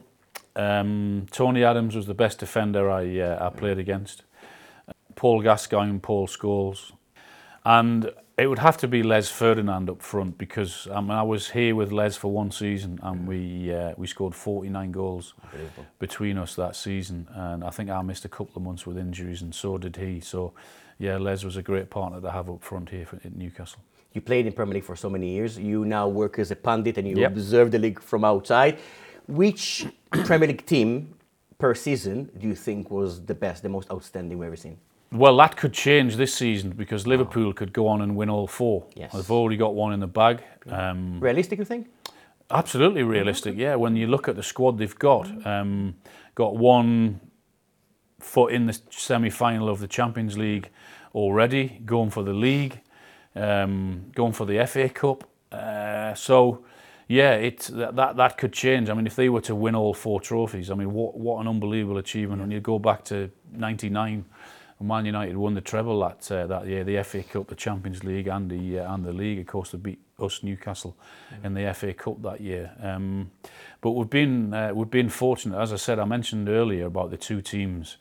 Um, 0.56 1.26
Tony 1.32 1.64
Adams 1.64 1.96
was 1.96 2.06
the 2.06 2.14
best 2.14 2.40
defender 2.40 2.92
I, 2.92 3.20
uh, 3.20 3.48
I 3.48 3.58
played 3.58 3.80
against. 3.80 4.24
Paul 5.16 5.42
Gascoigne, 5.42 6.00
Paul 6.00 6.28
Scholes. 6.28 6.92
And 7.64 8.12
it 8.42 8.48
would 8.48 8.60
have 8.60 8.78
to 8.78 8.88
be 8.88 9.04
Les 9.04 9.30
Ferdinand 9.30 9.90
up 9.90 10.02
front 10.02 10.38
because 10.38 10.88
I, 10.92 11.00
mean, 11.02 11.12
I 11.12 11.22
was 11.22 11.50
here 11.50 11.76
with 11.76 11.92
Les 11.92 12.18
for 12.18 12.32
one 12.32 12.50
season 12.52 13.00
and 13.04 13.28
we, 13.28 13.74
uh, 13.74 13.94
we 13.98 14.08
scored 14.08 14.34
49 14.34 14.92
goals 14.92 15.34
between 16.00 16.38
us 16.38 16.56
that 16.56 16.76
season. 16.76 17.28
And 17.34 17.64
I 17.64 17.70
think 17.70 17.90
I 17.90 18.02
missed 18.02 18.26
a 18.26 18.30
couple 18.30 18.54
of 18.56 18.64
months 18.64 18.88
with 18.88 18.98
injuries 18.98 19.42
and 19.44 19.54
so 19.54 19.78
did 19.78 19.96
he. 19.96 20.22
So, 20.22 20.54
yeah, 20.98 21.18
Les 21.18 21.44
was 21.44 21.56
a 21.58 21.62
great 21.62 21.90
partner 21.92 22.20
to 22.20 22.32
have 22.32 22.50
up 22.50 22.64
front 22.64 22.90
here 22.90 23.06
for, 23.06 23.18
at 23.18 23.36
Newcastle. 23.36 23.80
You 24.14 24.22
played 24.22 24.48
in 24.48 24.54
Premier 24.54 24.74
League 24.74 24.84
for 24.86 24.96
so 24.96 25.10
many 25.10 25.30
years. 25.30 25.58
You 25.58 25.86
now 25.86 26.08
work 26.08 26.40
as 26.40 26.50
a 26.52 26.56
pundit 26.56 26.98
and 26.98 27.08
you 27.08 27.18
Yep. 27.18 27.32
observe 27.32 27.72
the 27.72 27.80
league 27.80 28.02
from 28.02 28.26
outside. 28.26 28.80
Which 29.28 29.86
Premier 30.12 30.48
League 30.48 30.66
team 30.66 31.14
per 31.60 31.76
season 31.76 32.30
do 32.40 32.48
you 32.48 32.56
think 32.56 32.90
was 32.90 33.24
the 33.24 33.36
best, 33.36 33.62
the 33.62 33.70
most 33.70 33.92
outstanding 33.92 34.40
we've 34.40 34.48
ever 34.48 34.56
seen? 34.58 34.78
Well, 35.12 35.36
that 35.38 35.58
could 35.58 35.74
change 35.74 36.16
this 36.16 36.34
season 36.34 36.72
because 36.72 37.06
Liverpool 37.06 37.52
could 37.54 37.74
go 37.74 37.88
on 37.88 38.02
and 38.02 38.16
win 38.16 38.30
all 38.30 38.48
four. 38.48 38.86
Yes. 38.96 39.12
They've 39.12 39.32
already 39.32 39.58
got 39.58 39.76
one 39.76 39.92
in 39.92 40.00
the 40.00 40.08
bag. 40.08 40.42
Um, 40.70 41.20
Realistic, 41.20 41.60
you 41.60 41.66
think? 41.66 41.88
absolutely 42.52 43.04
realistic, 43.04 43.56
yeah. 43.58 43.76
When 43.76 43.96
you 43.96 44.08
look 44.08 44.28
at 44.28 44.36
the 44.36 44.44
squad 44.44 44.78
they've 44.78 44.98
got, 45.00 45.46
um, 45.46 45.96
got 46.36 46.56
one 46.56 47.22
foot 48.20 48.54
in 48.54 48.68
the 48.68 48.80
semi-final 48.90 49.70
of 49.70 49.80
the 49.80 49.88
Champions 49.88 50.38
League 50.38 50.70
already, 51.16 51.82
going 51.86 52.10
for 52.10 52.24
the 52.24 52.34
league, 52.34 52.82
um, 53.36 54.12
going 54.14 54.34
for 54.34 54.46
the 54.46 54.66
FA 54.68 54.90
Cup. 54.90 55.28
Uh, 55.52 56.14
so, 56.14 56.64
yeah, 57.08 57.34
it 57.34 57.70
that, 57.74 57.96
that 57.96 58.16
that 58.16 58.38
could 58.38 58.54
change. 58.54 58.90
I 58.90 58.94
mean, 58.94 59.06
if 59.06 59.16
they 59.16 59.28
were 59.28 59.42
to 59.42 59.56
win 59.56 59.76
all 59.76 59.94
four 59.94 60.22
trophies, 60.22 60.70
I 60.70 60.76
mean, 60.76 60.94
what 60.94 61.18
what 61.18 61.42
an 61.42 61.48
unbelievable 61.48 61.98
achievement! 61.98 62.42
When 62.42 62.52
you 62.52 62.62
go 62.62 62.80
back 62.80 63.04
to 63.06 63.30
'99, 63.52 64.08
when 64.14 64.26
Man 64.82 65.06
United 65.06 65.38
won 65.38 65.54
the 65.54 65.62
treble 65.62 66.00
that 66.02 66.32
uh, 66.32 66.48
that 66.48 66.68
year, 66.68 66.84
the 66.84 67.04
FA 67.04 67.24
Cup, 67.24 67.48
the 67.48 67.56
Champions 67.56 68.04
League, 68.04 68.28
and 68.28 68.50
the 68.50 68.80
uh, 68.80 68.94
and 68.94 69.06
the 69.06 69.14
league. 69.14 69.40
Of 69.40 69.48
course, 69.48 69.72
they 69.72 69.78
beat 69.78 70.00
us 70.20 70.44
Newcastle 70.44 70.96
in 71.44 71.54
the 71.54 71.74
FA 71.74 71.94
Cup 71.94 72.22
that 72.22 72.42
year. 72.42 72.72
Um, 72.82 73.32
but 73.82 73.92
we've 73.92 74.10
been 74.10 74.54
uh, 74.54 74.72
we've 74.74 74.90
been 74.90 75.10
fortunate, 75.10 75.60
as 75.60 75.74
I 75.74 75.78
said, 75.78 76.00
I 76.00 76.06
mentioned 76.06 76.50
earlier 76.50 76.86
about 76.86 77.12
the 77.12 77.18
two 77.18 77.42
teams 77.42 77.98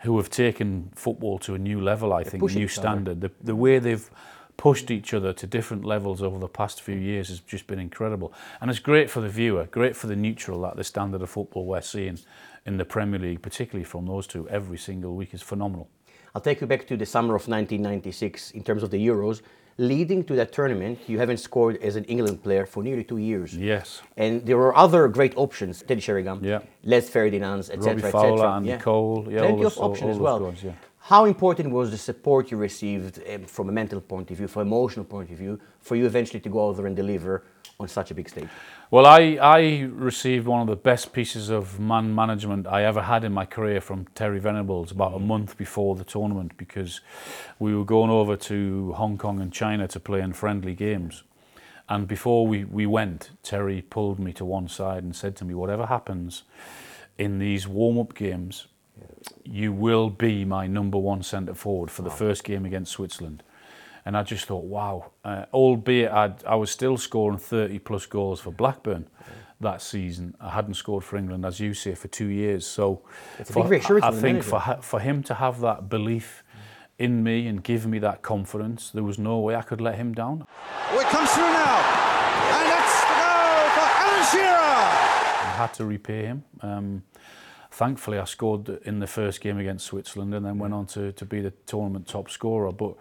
who 0.00 0.16
have 0.16 0.30
taken 0.30 0.90
football 0.94 1.38
to 1.40 1.54
a 1.54 1.58
new 1.58 1.80
level. 1.80 2.12
I 2.12 2.24
think 2.24 2.42
a 2.42 2.46
new 2.46 2.68
standard. 2.68 3.20
The 3.20 3.30
the 3.42 3.56
way 3.56 3.78
they've 3.78 4.10
pushed 4.60 4.90
each 4.90 5.14
other 5.14 5.32
to 5.32 5.46
different 5.46 5.86
levels 5.86 6.22
over 6.22 6.38
the 6.38 6.46
past 6.46 6.82
few 6.82 6.94
years 6.94 7.28
has 7.28 7.40
just 7.40 7.66
been 7.66 7.78
incredible. 7.78 8.30
And 8.60 8.70
it's 8.70 8.78
great 8.78 9.08
for 9.08 9.22
the 9.22 9.28
viewer, 9.30 9.64
great 9.64 9.96
for 9.96 10.06
the 10.06 10.14
neutral 10.14 10.60
that 10.60 10.76
the 10.76 10.84
standard 10.84 11.22
of 11.22 11.30
football 11.30 11.64
we're 11.64 11.80
seeing 11.80 12.18
in 12.66 12.76
the 12.76 12.84
Premier 12.84 13.18
League, 13.18 13.40
particularly 13.40 13.84
from 13.84 14.04
those 14.04 14.26
two 14.26 14.46
every 14.50 14.76
single 14.76 15.14
week, 15.14 15.32
is 15.32 15.40
phenomenal. 15.40 15.88
I'll 16.34 16.40
take 16.42 16.60
you 16.60 16.66
back 16.66 16.86
to 16.88 16.96
the 16.96 17.06
summer 17.06 17.34
of 17.34 17.48
1996 17.48 18.52
in 18.52 18.62
terms 18.62 18.82
of 18.82 18.90
the 18.90 18.98
Euros. 19.06 19.42
Leading 19.78 20.22
to 20.24 20.34
that 20.34 20.52
tournament, 20.52 20.98
you 21.06 21.18
haven't 21.18 21.38
scored 21.38 21.76
as 21.82 21.96
an 21.96 22.04
England 22.04 22.42
player 22.42 22.66
for 22.66 22.82
nearly 22.82 23.02
two 23.04 23.16
years. 23.16 23.56
Yes. 23.56 24.02
And 24.16 24.44
there 24.44 24.58
were 24.58 24.76
other 24.76 25.08
great 25.08 25.32
options, 25.36 25.82
Teddy 25.82 26.00
Sheringham, 26.02 26.40
Yeah. 26.44 26.60
Les 26.84 27.08
Ferdinands, 27.08 27.70
etc. 27.70 27.94
Robbie 27.94 28.04
etc. 28.04 28.52
Andy 28.56 28.76
Cole, 28.76 29.26
yeah, 29.30 29.38
plenty 29.40 29.62
those- 29.62 29.76
of 29.78 29.84
options 29.84 30.10
as 30.10 30.18
well. 30.18 30.38
guys, 30.40 30.62
yeah. 30.62 30.72
How 30.98 31.24
important 31.24 31.70
was 31.72 31.90
the 31.90 31.96
support 31.96 32.50
you 32.50 32.58
received 32.58 33.20
um, 33.34 33.44
from 33.46 33.68
a 33.70 33.72
mental 33.72 34.00
point 34.02 34.30
of 34.30 34.36
view, 34.36 34.46
from 34.48 34.62
an 34.62 34.68
emotional 34.68 35.04
point 35.06 35.30
of 35.30 35.38
view, 35.38 35.58
for 35.80 35.96
you 35.96 36.04
eventually 36.04 36.40
to 36.40 36.48
go 36.50 36.68
out 36.68 36.76
there 36.76 36.86
and 36.86 36.94
deliver 36.94 37.42
on 37.80 37.88
such 37.88 38.10
a 38.10 38.14
big 38.14 38.28
stage? 38.28 38.48
Well, 38.92 39.06
I, 39.06 39.38
I 39.40 39.88
received 39.92 40.48
one 40.48 40.62
of 40.62 40.66
the 40.66 40.74
best 40.74 41.12
pieces 41.12 41.48
of 41.48 41.78
man 41.78 42.12
management 42.12 42.66
I 42.66 42.82
ever 42.82 43.02
had 43.02 43.22
in 43.22 43.32
my 43.32 43.44
career 43.46 43.80
from 43.80 44.06
Terry 44.16 44.40
Venables 44.40 44.90
about 44.90 45.14
a 45.14 45.18
mm. 45.18 45.26
month 45.26 45.56
before 45.56 45.94
the 45.94 46.02
tournament 46.02 46.56
because 46.56 47.00
we 47.60 47.72
were 47.72 47.84
going 47.84 48.10
over 48.10 48.34
to 48.34 48.92
Hong 48.94 49.16
Kong 49.16 49.40
and 49.40 49.52
China 49.52 49.86
to 49.86 50.00
play 50.00 50.20
in 50.20 50.32
friendly 50.32 50.74
games. 50.74 51.22
And 51.88 52.08
before 52.08 52.48
we, 52.48 52.64
we 52.64 52.84
went, 52.84 53.30
Terry 53.44 53.80
pulled 53.80 54.18
me 54.18 54.32
to 54.32 54.44
one 54.44 54.66
side 54.66 55.04
and 55.04 55.14
said 55.14 55.36
to 55.36 55.44
me, 55.44 55.54
whatever 55.54 55.86
happens 55.86 56.42
in 57.16 57.38
these 57.38 57.68
warm-up 57.68 58.14
games, 58.16 58.66
you 59.44 59.72
will 59.72 60.10
be 60.10 60.44
my 60.44 60.66
number 60.66 60.98
one 60.98 61.22
centre 61.22 61.54
forward 61.54 61.92
for 61.92 62.02
the 62.02 62.10
first 62.10 62.42
game 62.42 62.66
against 62.66 62.90
Switzerland. 62.90 63.44
And 64.04 64.16
I 64.16 64.22
just 64.22 64.46
thought, 64.46 64.64
wow, 64.64 65.12
uh, 65.24 65.44
albeit 65.52 66.10
I'd, 66.10 66.44
I 66.44 66.54
was 66.54 66.70
still 66.70 66.96
scoring 66.96 67.38
30 67.38 67.78
plus 67.80 68.06
goals 68.06 68.40
for 68.40 68.50
Blackburn 68.50 69.08
that 69.60 69.82
season. 69.82 70.34
I 70.40 70.50
hadn't 70.50 70.74
scored 70.74 71.04
for 71.04 71.16
England, 71.18 71.44
as 71.44 71.60
you 71.60 71.74
say, 71.74 71.94
for 71.94 72.08
two 72.08 72.28
years. 72.28 72.66
So 72.66 73.02
for- 73.44 73.64
I, 73.72 73.76
I 73.76 74.10
think 74.10 74.22
manager. 74.22 74.42
for, 74.42 74.78
for 74.80 75.00
him 75.00 75.22
to 75.24 75.34
have 75.34 75.60
that 75.60 75.88
belief 75.90 76.42
in 76.98 77.22
me 77.22 77.46
and 77.46 77.62
give 77.62 77.86
me 77.86 77.98
that 77.98 78.22
confidence, 78.22 78.90
there 78.90 79.02
was 79.04 79.18
no 79.18 79.38
way 79.38 79.54
I 79.56 79.62
could 79.62 79.80
let 79.80 79.96
him 79.96 80.12
down. 80.14 80.46
Oh, 80.90 80.98
it 80.98 81.06
comes 81.08 81.30
through 81.32 81.44
now. 81.44 81.76
And 82.56 82.70
that's 82.70 83.00
the 83.00 83.16
goal 83.20 83.68
for 83.76 83.88
Alan 84.02 84.24
Shearer. 84.32 84.76
I 85.46 85.54
had 85.56 85.74
to 85.74 85.84
repay 85.84 86.24
him. 86.24 86.44
Um, 86.62 87.02
thankfully, 87.70 88.18
I 88.18 88.24
scored 88.24 88.68
in 88.84 88.98
the 88.98 89.06
first 89.06 89.40
game 89.40 89.58
against 89.58 89.86
Switzerland 89.86 90.34
and 90.34 90.44
then 90.44 90.58
went 90.58 90.74
on 90.74 90.86
to, 90.88 91.12
to 91.12 91.24
be 91.26 91.40
the 91.40 91.50
tournament 91.66 92.06
top 92.06 92.30
scorer. 92.30 92.72
But 92.72 92.96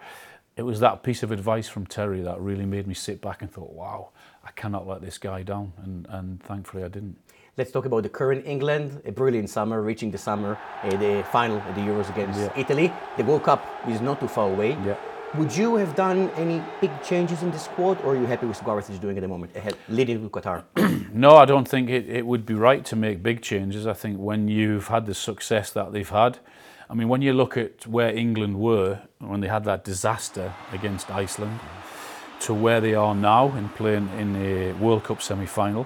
it 0.56 0.64
was 0.64 0.80
that 0.82 1.04
piece 1.04 1.24
of 1.24 1.32
advice 1.32 1.68
from 1.70 1.86
Terry 1.86 2.22
that 2.22 2.40
really 2.40 2.66
made 2.66 2.86
me 2.88 2.94
sit 2.94 3.22
back 3.22 3.42
and 3.42 3.52
thought, 3.52 3.72
wow, 3.72 4.10
I 4.44 4.52
cannot 4.52 4.88
let 4.88 5.02
this 5.02 5.18
guy 5.18 5.44
down. 5.44 5.72
And, 5.84 6.08
and 6.10 6.44
thankfully, 6.44 6.84
I 6.84 6.90
didn't. 6.90 7.18
Let's 7.58 7.72
talk 7.72 7.86
about 7.86 8.04
the 8.04 8.10
current 8.10 8.46
England, 8.46 9.02
a 9.06 9.12
brilliant 9.12 9.50
summer, 9.50 9.82
reaching 9.82 10.12
the 10.12 10.18
summer, 10.18 10.58
uh, 10.84 10.90
the 10.98 11.26
final 11.32 11.58
of 11.58 11.76
the 11.76 11.82
Euros 11.82 12.10
against 12.10 12.40
Yeah. 12.40 12.52
Italy. 12.56 12.92
The 13.18 13.24
World 13.24 13.44
Cup 13.44 13.66
is 13.88 14.02
not 14.02 14.20
too 14.20 14.28
far 14.28 14.50
away. 14.50 14.72
Yeah. 14.86 14.96
Would 15.36 15.56
you 15.56 15.76
have 15.76 15.94
done 15.96 16.30
any 16.38 16.62
big 16.82 16.92
changes 17.04 17.44
in 17.44 17.52
the 17.52 17.60
squad, 17.60 18.02
or 18.02 18.14
are 18.14 18.16
you 18.16 18.26
happy 18.26 18.48
with 18.48 18.58
what 18.64 18.66
Gareth 18.66 18.90
is 18.90 18.98
doing 18.98 19.16
at 19.18 19.22
the 19.22 19.28
moment, 19.28 19.56
ahead, 19.56 19.76
leading 19.88 20.24
with 20.24 20.32
Qatar? 20.32 20.64
No, 21.14 21.36
I 21.38 21.46
don't 21.46 21.68
think 21.68 21.90
it, 21.90 22.08
it 22.10 22.26
would 22.26 22.46
be 22.46 22.54
right 22.54 22.86
to 22.86 22.96
make 22.96 23.22
big 23.24 23.42
changes. 23.42 23.86
I 23.88 23.94
think 23.94 24.18
when 24.20 24.48
you've 24.48 24.88
had 24.88 25.06
the 25.06 25.14
success 25.16 25.72
that 25.72 25.92
they've 25.92 26.08
had, 26.10 26.38
I 26.92 26.96
mean, 26.96 27.08
when 27.08 27.22
you 27.22 27.34
look 27.34 27.56
at 27.56 27.86
where 27.86 28.10
England 28.10 28.60
were 28.60 29.00
when 29.20 29.42
they 29.42 29.48
had 29.48 29.64
that 29.66 29.84
disaster 29.84 30.52
against 30.74 31.12
Iceland 31.12 31.60
to 32.42 32.54
where 32.54 32.82
they 32.82 32.96
are 32.96 33.14
now 33.14 33.56
in 33.56 33.70
playing 33.70 34.10
in 34.18 34.36
a 34.36 34.74
World 34.74 35.04
Cup 35.04 35.22
semi 35.22 35.46
final, 35.46 35.86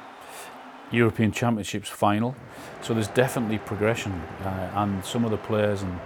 European 0.91 1.33
Championships 1.33 1.89
final, 1.89 2.35
so 2.81 2.93
there's 2.93 3.09
definitely 3.09 3.57
progression. 3.57 4.13
Uh, 4.13 4.71
and 4.75 5.03
some 5.03 5.25
of 5.25 5.31
the 5.31 5.37
players 5.37 5.81
and 5.81 5.99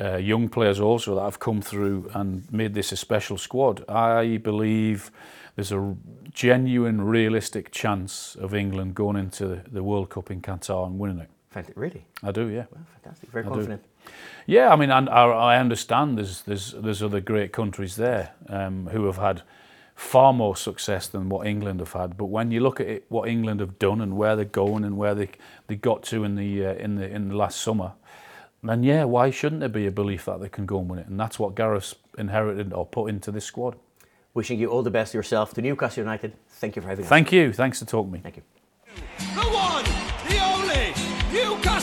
uh, 0.00 0.16
young 0.16 0.48
players 0.48 0.80
also 0.80 1.14
that 1.14 1.22
have 1.22 1.38
come 1.38 1.62
through 1.62 2.10
and 2.14 2.50
made 2.52 2.74
this 2.74 2.90
a 2.90 2.96
special 2.96 3.38
squad. 3.38 3.88
I 3.88 4.38
believe 4.38 5.12
there's 5.54 5.70
a 5.70 5.94
genuine, 6.32 7.00
realistic 7.00 7.70
chance 7.70 8.34
of 8.40 8.54
England 8.54 8.96
going 8.96 9.16
into 9.16 9.62
the 9.70 9.84
World 9.84 10.10
Cup 10.10 10.32
in 10.32 10.42
Qatar 10.42 10.86
and 10.86 10.98
winning 10.98 11.20
it. 11.20 11.30
Fantastic. 11.50 11.76
Really? 11.78 12.04
I 12.22 12.32
do, 12.32 12.48
yeah. 12.48 12.64
Well, 12.70 12.84
fantastic. 13.02 13.30
Very 13.30 13.46
I 13.46 13.54
do. 13.54 13.78
Confident. 14.06 14.46
Yeah, 14.46 14.72
I 14.72 14.76
mean, 14.76 14.90
and 14.90 15.08
I, 15.08 15.24
I 15.26 15.58
understand 15.58 16.18
there's 16.18 16.42
there's 16.42 16.72
there's 16.72 17.02
other 17.02 17.20
great 17.20 17.52
countries 17.52 17.96
there 17.96 18.32
um, 18.48 18.88
who 18.88 19.06
have 19.06 19.18
had 19.18 19.42
far 19.94 20.32
more 20.32 20.54
success 20.54 21.08
than 21.08 21.28
what 21.28 21.46
England 21.46 21.80
have 21.80 21.92
had. 21.92 22.16
But 22.16 22.26
when 22.26 22.50
you 22.50 22.60
look 22.60 22.80
at 22.80 22.86
it, 22.86 23.06
what 23.08 23.28
England 23.28 23.60
have 23.60 23.78
done 23.78 24.00
and 24.00 24.16
where 24.16 24.36
they're 24.36 24.44
going 24.44 24.84
and 24.84 24.96
where 24.96 25.14
they 25.14 25.30
they 25.66 25.76
got 25.76 26.02
to 26.04 26.24
in 26.24 26.36
the 26.36 26.66
uh, 26.66 26.74
in 26.74 26.96
the 26.96 27.08
in 27.08 27.28
the 27.28 27.36
last 27.36 27.60
summer, 27.60 27.92
then 28.62 28.82
yeah, 28.82 29.04
why 29.04 29.30
shouldn't 29.30 29.60
there 29.60 29.68
be 29.68 29.86
a 29.86 29.90
belief 29.90 30.26
that 30.26 30.40
they 30.40 30.48
can 30.48 30.66
go 30.66 30.78
and 30.78 30.88
win 30.90 30.98
it? 30.98 31.06
And 31.06 31.18
that's 31.18 31.38
what 31.38 31.54
Gareth's 31.54 31.94
inherited 32.18 32.72
or 32.72 32.86
put 32.86 33.08
into 33.08 33.30
this 33.30 33.44
squad. 33.44 33.76
Wishing 34.34 34.58
you 34.58 34.68
all 34.68 34.82
the 34.82 34.90
best 34.90 35.14
yourself 35.14 35.54
to 35.54 35.62
Newcastle 35.62 36.02
United. 36.02 36.34
Thank 36.48 36.76
you 36.76 36.82
for 36.82 36.88
having 36.88 37.06
us. 37.06 37.08
Thank 37.08 37.32
you. 37.32 37.54
Thanks 37.54 37.78
for 37.78 37.86
talking 37.86 38.10
to 38.10 38.16
me. 38.18 38.22
Thank 38.22 38.36
you. 38.36 38.42
The 39.34 39.48
one, 39.48 39.84
the 40.28 40.38
only, 40.44 40.92
Newcastle 41.32 41.75